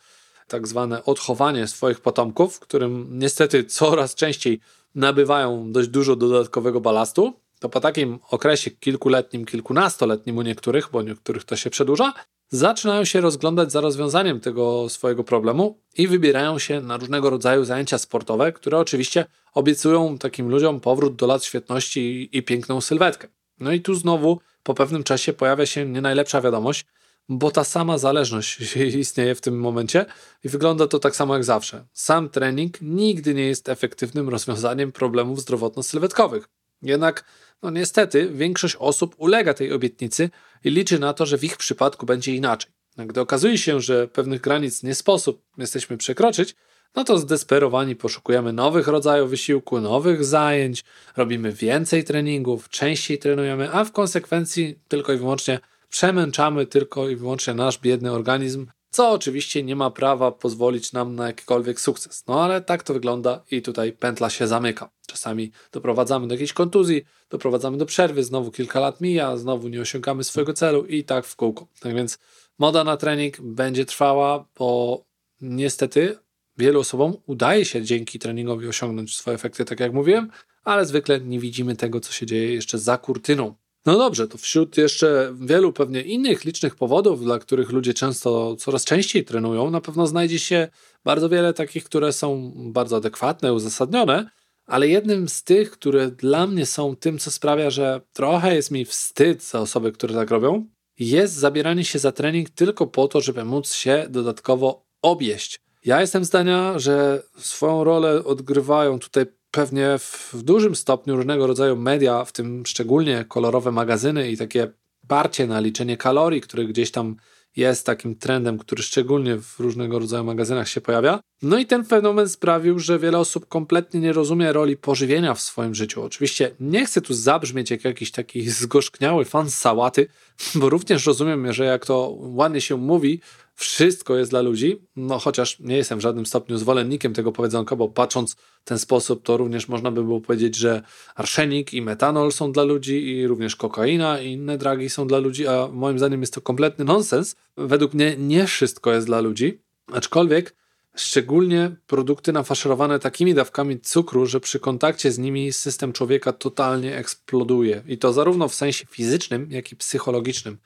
tak 0.48 0.68
zwane 0.68 1.06
odchowanie 1.06 1.68
swoich 1.68 2.00
potomków, 2.00 2.60
którym 2.60 3.20
niestety 3.20 3.64
coraz 3.64 4.16
częściej 4.16 4.60
nabywają 4.96 5.72
dość 5.72 5.90
dużo 5.90 6.16
dodatkowego 6.16 6.82
balastu, 6.82 7.34
to 7.60 7.70
po 7.70 7.80
takim 7.80 8.20
okresie 8.30 8.72
kilkuletnim, 8.72 9.46
kilkunastoletnim 9.46 10.38
u 10.38 10.42
niektórych, 10.42 10.90
bo 10.92 11.00
u 11.00 11.02
niektórych 11.02 11.44
to 11.44 11.56
się 11.56 11.70
przedłuża, 11.70 12.14
zaczynają 12.50 13.06
się 13.06 13.22
rozglądać 13.22 13.72
za 13.72 13.82
rozwiązaniem 13.82 14.40
tego 14.40 14.90
swojego 14.90 15.24
problemu 15.24 15.80
i 15.98 16.08
wybierają 16.08 16.60
się 16.60 16.82
na 16.82 16.98
różnego 16.98 17.30
rodzaju 17.30 17.66
zajęcia 17.66 17.98
sportowe, 17.98 18.52
które 18.52 18.78
oczywiście 18.78 19.26
obiecują 19.54 20.18
takim 20.18 20.50
ludziom 20.50 20.80
powrót 20.80 21.16
do 21.16 21.28
lat 21.28 21.44
świetności 21.44 22.30
i 22.32 22.44
piękną 22.44 22.82
sylwetkę. 22.82 23.28
No 23.60 23.72
i 23.72 23.82
tu 23.82 23.96
znowu 23.96 24.40
po 24.64 24.74
pewnym 24.74 25.04
czasie 25.04 25.34
pojawia 25.34 25.66
się 25.66 25.86
nie 25.86 26.02
najlepsza 26.02 26.42
wiadomość, 26.42 26.86
bo 27.30 27.52
ta 27.52 27.64
sama 27.64 27.98
zależność 27.98 28.76
istnieje 28.76 29.36
w 29.36 29.42
tym 29.42 29.60
momencie 29.60 30.06
i 30.44 30.50
wygląda 30.50 30.88
to 30.88 31.00
tak 31.00 31.16
samo 31.16 31.34
jak 31.34 31.44
zawsze. 31.44 31.86
Sam 31.94 32.30
trening 32.30 32.78
nigdy 32.82 33.34
nie 33.34 33.48
jest 33.48 33.70
efektywnym 33.70 34.30
rozwiązaniem 34.30 34.92
problemów 34.92 35.40
zdrowotno-sylwetkowych. 35.40 36.50
Jednak, 36.82 37.26
no 37.64 37.70
niestety, 37.70 38.30
większość 38.34 38.76
osób 38.80 39.16
ulega 39.18 39.54
tej 39.54 39.74
obietnicy 39.74 40.30
i 40.64 40.70
liczy 40.70 41.00
na 41.00 41.14
to, 41.14 41.26
że 41.26 41.38
w 41.38 41.44
ich 41.44 41.58
przypadku 41.58 42.06
będzie 42.06 42.36
inaczej. 42.36 42.72
Gdy 42.98 43.22
okazuje 43.22 43.58
się, 43.58 43.82
że 43.82 44.08
pewnych 44.08 44.42
granic 44.42 44.84
nie 44.84 44.96
sposób 44.96 45.42
jesteśmy 45.58 45.98
przekroczyć, 45.98 46.56
no 46.96 47.04
to 47.04 47.18
zdesperowani 47.18 47.96
poszukujemy 47.96 48.54
nowych 48.54 48.88
rodzajów 48.88 49.30
wysiłku, 49.30 49.82
nowych 49.82 50.26
zajęć, 50.26 50.84
robimy 51.18 51.52
więcej 51.52 52.04
treningów, 52.04 52.70
częściej 52.70 53.18
trenujemy, 53.18 53.72
a 53.72 53.84
w 53.84 53.92
konsekwencji 53.92 54.80
tylko 54.88 55.14
i 55.14 55.18
wyłącznie 55.18 55.60
przemęczamy 55.90 56.66
tylko 56.66 57.10
i 57.10 57.16
wyłącznie 57.16 57.54
nasz 57.54 57.80
biedny 57.80 58.12
organizm, 58.12 58.68
co 58.92 59.12
oczywiście 59.12 59.64
nie 59.64 59.76
ma 59.76 59.90
prawa 59.92 60.32
pozwolić 60.32 60.94
nam 60.94 61.16
na 61.16 61.28
jakikolwiek 61.28 61.82
sukces. 61.82 62.24
No 62.28 62.44
ale 62.44 62.62
tak 62.62 62.84
to 62.84 62.94
wygląda 62.94 63.44
i 63.52 63.62
tutaj 63.62 63.94
pętla 63.94 64.30
się 64.30 64.48
zamyka. 64.48 64.90
Czasami 65.08 65.52
doprowadzamy 65.72 66.28
do 66.28 66.34
jakiejś 66.34 66.54
kontuzji, 66.54 67.06
doprowadzamy 67.30 67.78
do 67.78 67.86
przerwy, 67.86 68.24
znowu 68.24 68.52
kilka 68.52 68.80
lat 68.80 69.02
mija, 69.02 69.38
znowu 69.38 69.68
nie 69.68 69.82
osiągamy 69.82 70.24
swojego 70.24 70.54
celu 70.54 70.86
i 70.86 71.04
tak 71.04 71.26
w 71.26 71.36
kółko. 71.36 71.68
Tak 71.80 71.96
więc 71.96 72.20
moda 72.60 72.84
na 72.84 72.98
trening 72.98 73.42
będzie 73.42 73.86
trwała, 73.86 74.46
bo 74.60 75.02
niestety 75.42 76.18
wielu 76.58 76.80
osobom 76.80 77.18
udaje 77.26 77.66
się 77.66 77.84
dzięki 77.84 78.20
treningowi 78.20 78.68
osiągnąć 78.68 79.18
swoje 79.18 79.36
efekty, 79.36 79.66
tak 79.66 79.80
jak 79.80 79.94
mówiłem, 79.94 80.32
ale 80.64 80.86
zwykle 80.86 81.22
nie 81.22 81.40
widzimy 81.40 81.76
tego, 81.76 82.00
co 82.00 82.12
się 82.12 82.26
dzieje 82.26 82.54
jeszcze 82.54 82.80
za 82.80 82.98
kurtyną. 82.98 83.56
No 83.86 83.98
dobrze, 83.98 84.28
to 84.28 84.38
wśród 84.38 84.78
jeszcze 84.78 85.34
wielu 85.42 85.74
pewnie 85.74 86.02
innych 86.02 86.46
licznych 86.46 86.76
powodów, 86.76 87.24
dla 87.24 87.40
których 87.40 87.70
ludzie 87.70 87.94
często 87.94 88.56
coraz 88.56 88.86
częściej 88.86 89.26
trenują, 89.26 89.70
na 89.72 89.82
pewno 89.82 90.08
znajdzie 90.08 90.40
się 90.40 90.68
bardzo 91.04 91.30
wiele 91.30 91.54
takich, 91.54 91.84
które 91.84 92.14
są 92.14 92.54
bardzo 92.56 92.98
adekwatne, 92.98 93.54
uzasadnione, 93.54 94.30
ale 94.66 94.88
jednym 94.88 95.30
z 95.30 95.44
tych, 95.44 95.72
które 95.72 96.12
dla 96.12 96.48
mnie 96.48 96.66
są 96.66 96.96
tym, 96.96 97.20
co 97.20 97.32
sprawia, 97.32 97.70
że 97.70 98.02
trochę 98.14 98.56
jest 98.56 98.72
mi 98.72 98.86
wstyd 98.86 99.44
za 99.44 99.60
osoby, 99.60 99.92
które 99.92 100.16
tak 100.16 100.30
robią, 100.30 100.68
jest 101.00 101.34
zabieranie 101.34 101.86
się 101.86 102.00
za 102.00 102.12
trening 102.12 102.50
tylko 102.50 102.88
po 102.88 103.08
to, 103.08 103.22
żeby 103.22 103.46
móc 103.46 103.74
się 103.74 104.06
dodatkowo 104.10 104.86
objeść. 105.02 105.60
Ja 105.86 106.02
jestem 106.02 106.26
zdania, 106.26 106.80
że 106.80 107.24
swoją 107.38 107.84
rolę 107.84 108.24
odgrywają 108.24 109.00
tutaj 109.00 109.26
pewnie 109.52 109.98
w, 110.00 110.44
dużym 110.44 110.76
stopniu 110.76 111.16
różnego 111.16 111.48
rodzaju 111.48 111.76
media, 111.76 112.26
w 112.26 112.32
tym 112.32 112.66
szczególnie 112.66 113.26
kolorowe 113.28 113.72
magazyny 113.72 114.32
i 114.32 114.38
takie 114.38 114.72
parcie 115.08 115.48
na 115.48 115.60
liczenie 115.60 115.98
kalorii, 115.98 116.42
które 116.42 116.66
gdzieś 116.66 116.92
tam 116.92 117.16
jest 117.56 117.86
takim 117.86 118.16
trendem, 118.16 118.58
który 118.58 118.84
szczególnie 118.84 119.38
w 119.38 119.60
różnego 119.60 120.00
rodzaju 120.00 120.24
magazynach 120.24 120.70
się 120.70 120.82
pojawia. 120.82 121.20
No 121.42 121.60
i 121.60 121.66
ten 121.66 121.86
fenomen 121.86 122.30
sprawił, 122.30 122.80
że 122.80 123.00
wiele 123.00 123.18
osób 123.18 123.48
kompletnie 123.48 124.00
nie 124.00 124.14
rozumie 124.14 124.54
roli 124.54 124.78
pożywienia 124.78 125.34
w 125.34 125.42
swoim 125.42 125.76
życiu. 125.76 126.04
Oczywiście 126.04 126.56
nie 126.60 126.86
chcę 126.86 127.02
tu 127.02 127.14
zabrzmieć 127.14 127.72
jak 127.72 127.86
jakiś 127.86 128.12
taki 128.12 128.50
zgorzkniały 128.62 129.26
fan 129.26 129.50
sałaty, 129.50 130.08
bo 130.56 130.70
również 130.70 131.06
rozumiem, 131.06 131.54
że 131.54 131.66
jak 131.66 131.86
to 131.86 132.16
ładnie 132.20 132.62
się 132.62 132.78
mówi, 132.78 133.22
wszystko 133.60 134.18
jest 134.18 134.32
dla 134.32 134.42
ludzi, 134.42 134.82
no 134.96 135.20
chociaż 135.20 135.60
nie 135.60 135.78
jestem 135.78 136.00
w 136.00 136.02
żadnym 136.02 136.26
stopniu 136.26 136.58
zwolennikiem 136.58 137.14
tego 137.14 137.32
powiedzonka, 137.32 137.76
bo 137.76 137.90
patrząc 137.90 138.34
w 138.34 138.64
ten 138.64 138.80
sposób, 138.80 139.24
to 139.24 139.38
również 139.38 139.68
można 139.68 139.92
by 139.92 140.04
było 140.04 140.22
powiedzieć, 140.22 140.56
że 140.56 140.82
arszenik 141.16 141.74
i 141.74 141.82
metanol 141.82 142.32
są 142.32 142.52
dla 142.52 142.64
ludzi 142.64 143.08
i 143.08 143.28
również 143.28 143.56
kokaina 143.56 144.20
i 144.20 144.32
inne 144.32 144.58
dragi 144.58 144.90
są 144.90 145.08
dla 145.08 145.18
ludzi, 145.18 145.48
a 145.48 145.68
moim 145.72 145.98
zdaniem 145.98 146.22
jest 146.22 146.34
to 146.34 146.42
kompletny 146.42 146.86
nonsens. 146.86 147.36
Według 147.58 147.94
mnie 147.94 148.16
nie 148.18 148.48
wszystko 148.48 148.94
jest 148.94 149.08
dla 149.08 149.22
ludzi, 149.22 149.62
aczkolwiek 149.94 150.56
szczególnie 150.96 151.76
produkty 151.88 152.34
nafaszerowane 152.34 153.00
takimi 153.00 153.34
dawkami 153.34 153.80
cukru, 153.80 154.26
że 154.26 154.40
przy 154.40 154.60
kontakcie 154.60 155.12
z 155.12 155.18
nimi 155.18 155.54
system 155.54 155.94
człowieka 155.94 156.34
totalnie 156.34 156.98
eksploduje 156.98 157.84
i 157.88 157.98
to 157.98 158.14
zarówno 158.14 158.48
w 158.48 158.56
sensie 158.56 158.86
fizycznym, 158.86 159.48
jak 159.52 159.72
i 159.72 159.76
psychologicznym. 159.76 160.58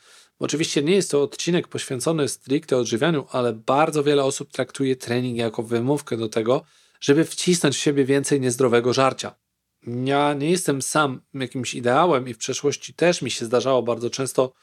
Oczywiście 0.44 0.84
nie 0.84 0.96
jest 0.96 1.12
to 1.12 1.24
odcinek 1.24 1.68
poświęcony 1.68 2.28
stricte 2.28 2.78
odżywianiu, 2.78 3.26
ale 3.32 3.54
bardzo 3.54 4.04
wiele 4.04 4.24
osób 4.24 4.52
traktuje 4.52 4.96
trening 4.96 5.38
jako 5.38 5.64
wymówkę 5.64 6.18
do 6.18 6.30
tego, 6.30 6.64
żeby 7.02 7.26
wcisnąć 7.26 7.76
w 7.76 7.80
siebie 7.80 8.06
więcej 8.06 8.42
niezdrowego 8.42 8.94
żarcia. 8.94 9.36
Ja 9.88 10.34
nie 10.34 10.50
jestem 10.50 10.82
sam 10.82 11.22
jakimś 11.34 11.74
ideałem 11.74 12.28
i 12.28 12.34
w 12.34 12.38
przeszłości 12.38 12.94
też 12.94 13.22
mi 13.22 13.32
się 13.32 13.46
zdarzało 13.46 13.84
bardzo 13.84 14.10
często 14.10 14.54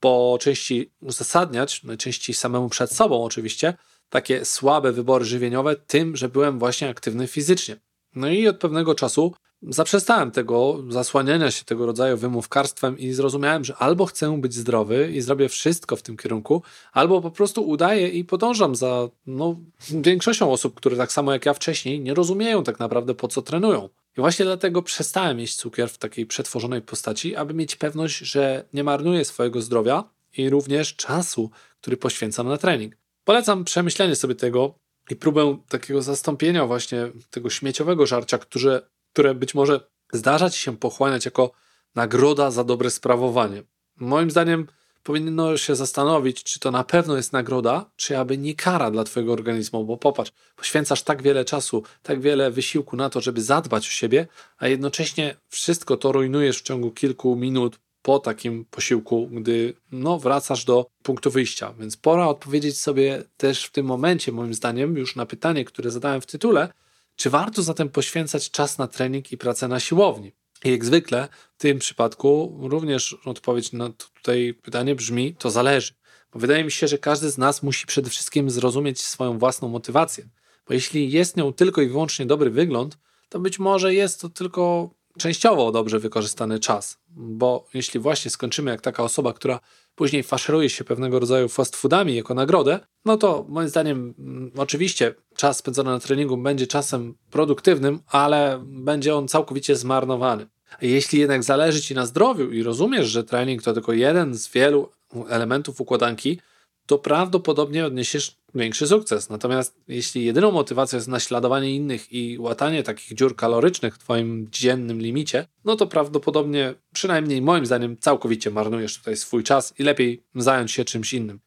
po 0.00 0.38
części 0.40 0.92
uzasadniać, 1.00 1.82
najczęściej 1.82 2.34
samemu 2.34 2.68
przed 2.68 2.92
sobą 2.92 3.24
oczywiście, 3.24 3.74
takie 4.08 4.44
słabe 4.44 4.92
wybory 4.92 5.24
żywieniowe 5.24 5.76
tym, 5.76 6.16
że 6.16 6.28
byłem 6.28 6.58
właśnie 6.58 6.88
aktywny 6.88 7.26
fizycznie. 7.26 7.76
No 8.14 8.30
i 8.30 8.48
od 8.48 8.58
pewnego 8.58 8.94
czasu 8.94 9.34
zaprzestałem 9.68 10.30
tego 10.30 10.82
zasłaniania 10.88 11.50
się 11.50 11.64
tego 11.64 11.86
rodzaju 11.86 12.16
wymówkarstwem 12.16 12.98
i 12.98 13.12
zrozumiałem, 13.12 13.64
że 13.64 13.76
albo 13.76 14.06
chcę 14.06 14.40
być 14.40 14.54
zdrowy 14.54 15.10
i 15.12 15.20
zrobię 15.20 15.48
wszystko 15.48 15.96
w 15.96 16.02
tym 16.02 16.16
kierunku, 16.16 16.62
albo 16.92 17.20
po 17.20 17.30
prostu 17.30 17.68
udaję 17.68 18.08
i 18.08 18.24
podążam 18.24 18.76
za 18.76 19.08
no, 19.26 19.56
większością 19.90 20.52
osób, 20.52 20.74
które 20.74 20.96
tak 20.96 21.12
samo 21.12 21.32
jak 21.32 21.46
ja 21.46 21.54
wcześniej 21.54 22.00
nie 22.00 22.14
rozumieją 22.14 22.64
tak 22.64 22.78
naprawdę 22.78 23.14
po 23.14 23.28
co 23.28 23.42
trenują. 23.42 23.88
I 24.18 24.20
właśnie 24.20 24.44
dlatego 24.44 24.82
przestałem 24.82 25.40
jeść 25.40 25.56
cukier 25.56 25.90
w 25.90 25.98
takiej 25.98 26.26
przetworzonej 26.26 26.82
postaci, 26.82 27.36
aby 27.36 27.54
mieć 27.54 27.76
pewność, 27.76 28.18
że 28.18 28.64
nie 28.72 28.84
marnuję 28.84 29.24
swojego 29.24 29.62
zdrowia 29.62 30.04
i 30.36 30.50
również 30.50 30.96
czasu, 30.96 31.50
który 31.80 31.96
poświęcam 31.96 32.48
na 32.48 32.56
trening. 32.56 32.96
Polecam 33.24 33.64
przemyślenie 33.64 34.16
sobie 34.16 34.34
tego 34.34 34.74
i 35.10 35.16
próbę 35.16 35.58
takiego 35.68 36.02
zastąpienia 36.02 36.66
właśnie 36.66 37.10
tego 37.30 37.50
śmieciowego 37.50 38.06
żarcia, 38.06 38.38
które 38.38 38.82
które 39.14 39.34
być 39.34 39.54
może 39.54 39.80
zdarza 40.12 40.50
ci 40.50 40.58
się 40.58 40.76
pochłaniać 40.76 41.24
jako 41.24 41.50
nagroda 41.94 42.50
za 42.50 42.64
dobre 42.64 42.90
sprawowanie. 42.90 43.62
Moim 43.96 44.30
zdaniem 44.30 44.66
powinno 45.02 45.56
się 45.56 45.76
zastanowić, 45.76 46.42
czy 46.42 46.60
to 46.60 46.70
na 46.70 46.84
pewno 46.84 47.16
jest 47.16 47.32
nagroda, 47.32 47.90
czy 47.96 48.18
aby 48.18 48.38
nie 48.38 48.54
kara 48.54 48.90
dla 48.90 49.04
twojego 49.04 49.32
organizmu, 49.32 49.84
bo 49.84 49.96
popatrz, 49.96 50.32
poświęcasz 50.56 51.02
tak 51.02 51.22
wiele 51.22 51.44
czasu, 51.44 51.82
tak 52.02 52.20
wiele 52.20 52.50
wysiłku 52.50 52.96
na 52.96 53.10
to, 53.10 53.20
żeby 53.20 53.42
zadbać 53.42 53.86
o 53.86 53.90
siebie, 53.90 54.26
a 54.58 54.68
jednocześnie 54.68 55.36
wszystko 55.48 55.96
to 55.96 56.12
rujnujesz 56.12 56.58
w 56.58 56.62
ciągu 56.62 56.90
kilku 56.90 57.36
minut 57.36 57.78
po 58.02 58.18
takim 58.18 58.64
posiłku, 58.64 59.28
gdy 59.32 59.74
no, 59.92 60.18
wracasz 60.18 60.64
do 60.64 60.86
punktu 61.02 61.30
wyjścia. 61.30 61.74
Więc 61.78 61.96
pora 61.96 62.26
odpowiedzieć 62.26 62.80
sobie 62.80 63.24
też 63.36 63.64
w 63.64 63.70
tym 63.70 63.86
momencie, 63.86 64.32
moim 64.32 64.54
zdaniem, 64.54 64.96
już 64.96 65.16
na 65.16 65.26
pytanie, 65.26 65.64
które 65.64 65.90
zadałem 65.90 66.20
w 66.20 66.26
tytule, 66.26 66.68
czy 67.16 67.30
warto 67.30 67.62
zatem 67.62 67.88
poświęcać 67.88 68.50
czas 68.50 68.78
na 68.78 68.86
trening 68.86 69.32
i 69.32 69.38
pracę 69.38 69.68
na 69.68 69.80
siłowni? 69.80 70.32
I 70.64 70.70
jak 70.70 70.84
zwykle 70.84 71.28
w 71.56 71.60
tym 71.60 71.78
przypadku 71.78 72.58
również 72.62 73.16
odpowiedź 73.24 73.72
na 73.72 73.90
tutaj 73.90 74.54
pytanie 74.62 74.94
brzmi: 74.94 75.34
to 75.38 75.50
zależy. 75.50 75.94
Bo 76.32 76.38
wydaje 76.38 76.64
mi 76.64 76.70
się, 76.70 76.88
że 76.88 76.98
każdy 76.98 77.30
z 77.30 77.38
nas 77.38 77.62
musi 77.62 77.86
przede 77.86 78.10
wszystkim 78.10 78.50
zrozumieć 78.50 79.00
swoją 79.02 79.38
własną 79.38 79.68
motywację. 79.68 80.28
Bo 80.68 80.74
jeśli 80.74 81.10
jest 81.10 81.36
nią 81.36 81.52
tylko 81.52 81.82
i 81.82 81.88
wyłącznie 81.88 82.26
dobry 82.26 82.50
wygląd, 82.50 82.98
to 83.28 83.40
być 83.40 83.58
może 83.58 83.94
jest 83.94 84.20
to 84.20 84.28
tylko 84.28 84.90
częściowo 85.18 85.72
dobrze 85.72 85.98
wykorzystany 85.98 86.58
czas. 86.58 86.98
Bo 87.16 87.66
jeśli 87.74 88.00
właśnie 88.00 88.30
skończymy 88.30 88.70
jak 88.70 88.80
taka 88.80 89.02
osoba, 89.02 89.32
która 89.32 89.60
później 89.94 90.22
faszeruje 90.22 90.70
się 90.70 90.84
pewnego 90.84 91.20
rodzaju 91.20 91.48
fast 91.48 91.76
foodami 91.76 92.14
jako 92.14 92.34
nagrodę, 92.34 92.80
no 93.04 93.16
to 93.16 93.46
moim 93.48 93.68
zdaniem 93.68 94.14
mm, 94.18 94.50
oczywiście 94.56 95.14
czas 95.36 95.56
spędzony 95.56 95.90
na 95.90 96.00
treningu 96.00 96.36
będzie 96.36 96.66
czasem 96.66 97.14
produktywnym, 97.30 98.00
ale 98.06 98.64
będzie 98.66 99.16
on 99.16 99.28
całkowicie 99.28 99.76
zmarnowany. 99.76 100.46
Jeśli 100.82 101.18
jednak 101.20 101.42
zależy 101.42 101.80
Ci 101.80 101.94
na 101.94 102.06
zdrowiu 102.06 102.52
i 102.52 102.62
rozumiesz, 102.62 103.06
że 103.06 103.24
trening 103.24 103.62
to 103.62 103.72
tylko 103.72 103.92
jeden 103.92 104.34
z 104.34 104.48
wielu 104.48 104.88
elementów 105.28 105.80
układanki, 105.80 106.40
to 106.86 106.98
prawdopodobnie 106.98 107.86
odniesiesz 107.86 108.36
większy 108.54 108.86
sukces. 108.86 109.30
Natomiast 109.30 109.76
jeśli 109.88 110.24
jedyną 110.24 110.50
motywacją 110.50 110.96
jest 110.96 111.08
naśladowanie 111.08 111.74
innych 111.74 112.12
i 112.12 112.38
łatanie 112.38 112.82
takich 112.82 113.14
dziur 113.14 113.36
kalorycznych 113.36 113.94
w 113.94 113.98
Twoim 113.98 114.48
dziennym 114.50 115.00
limicie, 115.00 115.46
no 115.64 115.76
to 115.76 115.86
prawdopodobnie, 115.86 116.74
przynajmniej 116.92 117.42
moim 117.42 117.66
zdaniem, 117.66 117.96
całkowicie 117.96 118.50
marnujesz 118.50 118.98
tutaj 118.98 119.16
swój 119.16 119.44
czas 119.44 119.74
i 119.78 119.82
lepiej 119.82 120.22
zająć 120.34 120.72
się 120.72 120.84
czymś 120.84 121.14
innym. 121.14 121.40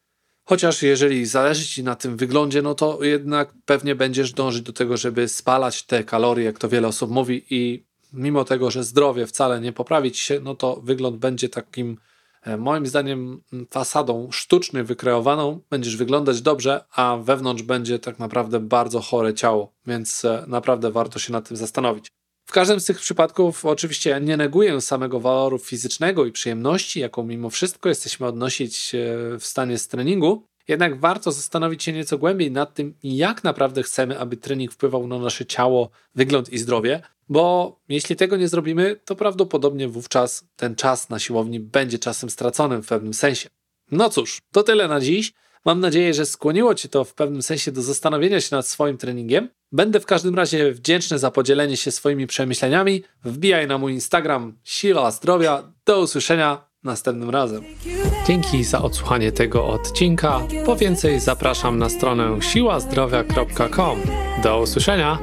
Chociaż 0.44 0.82
jeżeli 0.82 1.26
zależy 1.26 1.66
Ci 1.66 1.82
na 1.82 1.94
tym 1.94 2.16
wyglądzie, 2.16 2.62
no 2.62 2.74
to 2.74 3.04
jednak 3.04 3.54
pewnie 3.64 3.94
będziesz 3.94 4.32
dążyć 4.32 4.62
do 4.62 4.72
tego, 4.72 4.96
żeby 4.96 5.28
spalać 5.28 5.82
te 5.82 6.04
kalorie, 6.04 6.44
jak 6.44 6.58
to 6.58 6.68
wiele 6.68 6.88
osób 6.88 7.10
mówi, 7.10 7.46
i 7.50 7.84
mimo 8.12 8.44
tego, 8.44 8.70
że 8.70 8.84
zdrowie 8.84 9.26
wcale 9.26 9.60
nie 9.60 9.72
poprawić 9.72 10.18
się, 10.18 10.40
no 10.40 10.54
to 10.54 10.80
wygląd 10.84 11.16
będzie 11.16 11.48
takim 11.48 11.98
moim 12.56 12.86
zdaniem 12.86 13.42
fasadą 13.70 14.28
sztucznie 14.30 14.84
wykreowaną 14.84 15.60
będziesz 15.70 15.96
wyglądać 15.96 16.42
dobrze, 16.42 16.84
a 16.92 17.16
wewnątrz 17.22 17.62
będzie 17.62 17.98
tak 17.98 18.18
naprawdę 18.18 18.60
bardzo 18.60 19.00
chore 19.00 19.34
ciało, 19.34 19.72
więc 19.86 20.24
e, 20.24 20.44
naprawdę 20.46 20.90
warto 20.90 21.18
się 21.18 21.32
nad 21.32 21.48
tym 21.48 21.56
zastanowić. 21.56 22.06
W 22.46 22.52
każdym 22.52 22.80
z 22.80 22.84
tych 22.84 22.98
przypadków 22.98 23.66
oczywiście 23.66 24.20
nie 24.20 24.36
neguję 24.36 24.80
samego 24.80 25.20
waloru 25.20 25.58
fizycznego 25.58 26.26
i 26.26 26.32
przyjemności, 26.32 27.00
jaką 27.00 27.22
mimo 27.22 27.50
wszystko 27.50 27.88
jesteśmy 27.88 28.26
odnosić 28.26 28.94
e, 28.94 28.98
w 29.38 29.44
stanie 29.44 29.78
z 29.78 29.88
treningu, 29.88 30.42
jednak 30.68 31.00
warto 31.00 31.32
zastanowić 31.32 31.82
się 31.82 31.92
nieco 31.92 32.18
głębiej 32.18 32.50
nad 32.50 32.74
tym, 32.74 32.94
jak 33.02 33.44
naprawdę 33.44 33.82
chcemy, 33.82 34.18
aby 34.18 34.36
trening 34.36 34.72
wpływał 34.72 35.06
na 35.06 35.18
nasze 35.18 35.46
ciało, 35.46 35.90
wygląd 36.14 36.52
i 36.52 36.58
zdrowie, 36.58 37.02
bo 37.28 37.76
jeśli 37.88 38.16
tego 38.16 38.36
nie 38.36 38.48
zrobimy, 38.48 38.96
to 39.04 39.16
prawdopodobnie 39.16 39.88
wówczas 39.88 40.44
ten 40.56 40.76
czas 40.76 41.08
na 41.08 41.18
siłowni 41.18 41.60
będzie 41.60 41.98
czasem 41.98 42.30
straconym 42.30 42.82
w 42.82 42.88
pewnym 42.88 43.14
sensie. 43.14 43.48
No 43.90 44.10
cóż, 44.10 44.38
to 44.52 44.62
tyle 44.62 44.88
na 44.88 45.00
dziś. 45.00 45.32
Mam 45.64 45.80
nadzieję, 45.80 46.14
że 46.14 46.26
skłoniło 46.26 46.74
Cię 46.74 46.88
to 46.88 47.04
w 47.04 47.14
pewnym 47.14 47.42
sensie 47.42 47.72
do 47.72 47.82
zastanowienia 47.82 48.40
się 48.40 48.56
nad 48.56 48.66
swoim 48.66 48.98
treningiem. 48.98 49.48
Będę 49.72 50.00
w 50.00 50.06
każdym 50.06 50.34
razie 50.34 50.72
wdzięczny 50.72 51.18
za 51.18 51.30
podzielenie 51.30 51.76
się 51.76 51.90
swoimi 51.90 52.26
przemyśleniami. 52.26 53.02
Wbijaj 53.24 53.66
na 53.66 53.78
mój 53.78 53.92
Instagram 53.92 54.58
Siła 54.64 55.10
Zdrowia. 55.10 55.72
Do 55.84 56.00
usłyszenia 56.00 56.68
następnym 56.84 57.30
razem. 57.30 57.64
Dzięki 58.26 58.64
za 58.64 58.82
odsłuchanie 58.82 59.32
tego 59.32 59.66
odcinka. 59.66 60.40
Po 60.66 60.76
więcej 60.76 61.20
zapraszam 61.20 61.78
na 61.78 61.88
stronę 61.88 62.42
siłazdrowia.com. 62.42 64.00
Do 64.42 64.60
usłyszenia. 64.60 65.18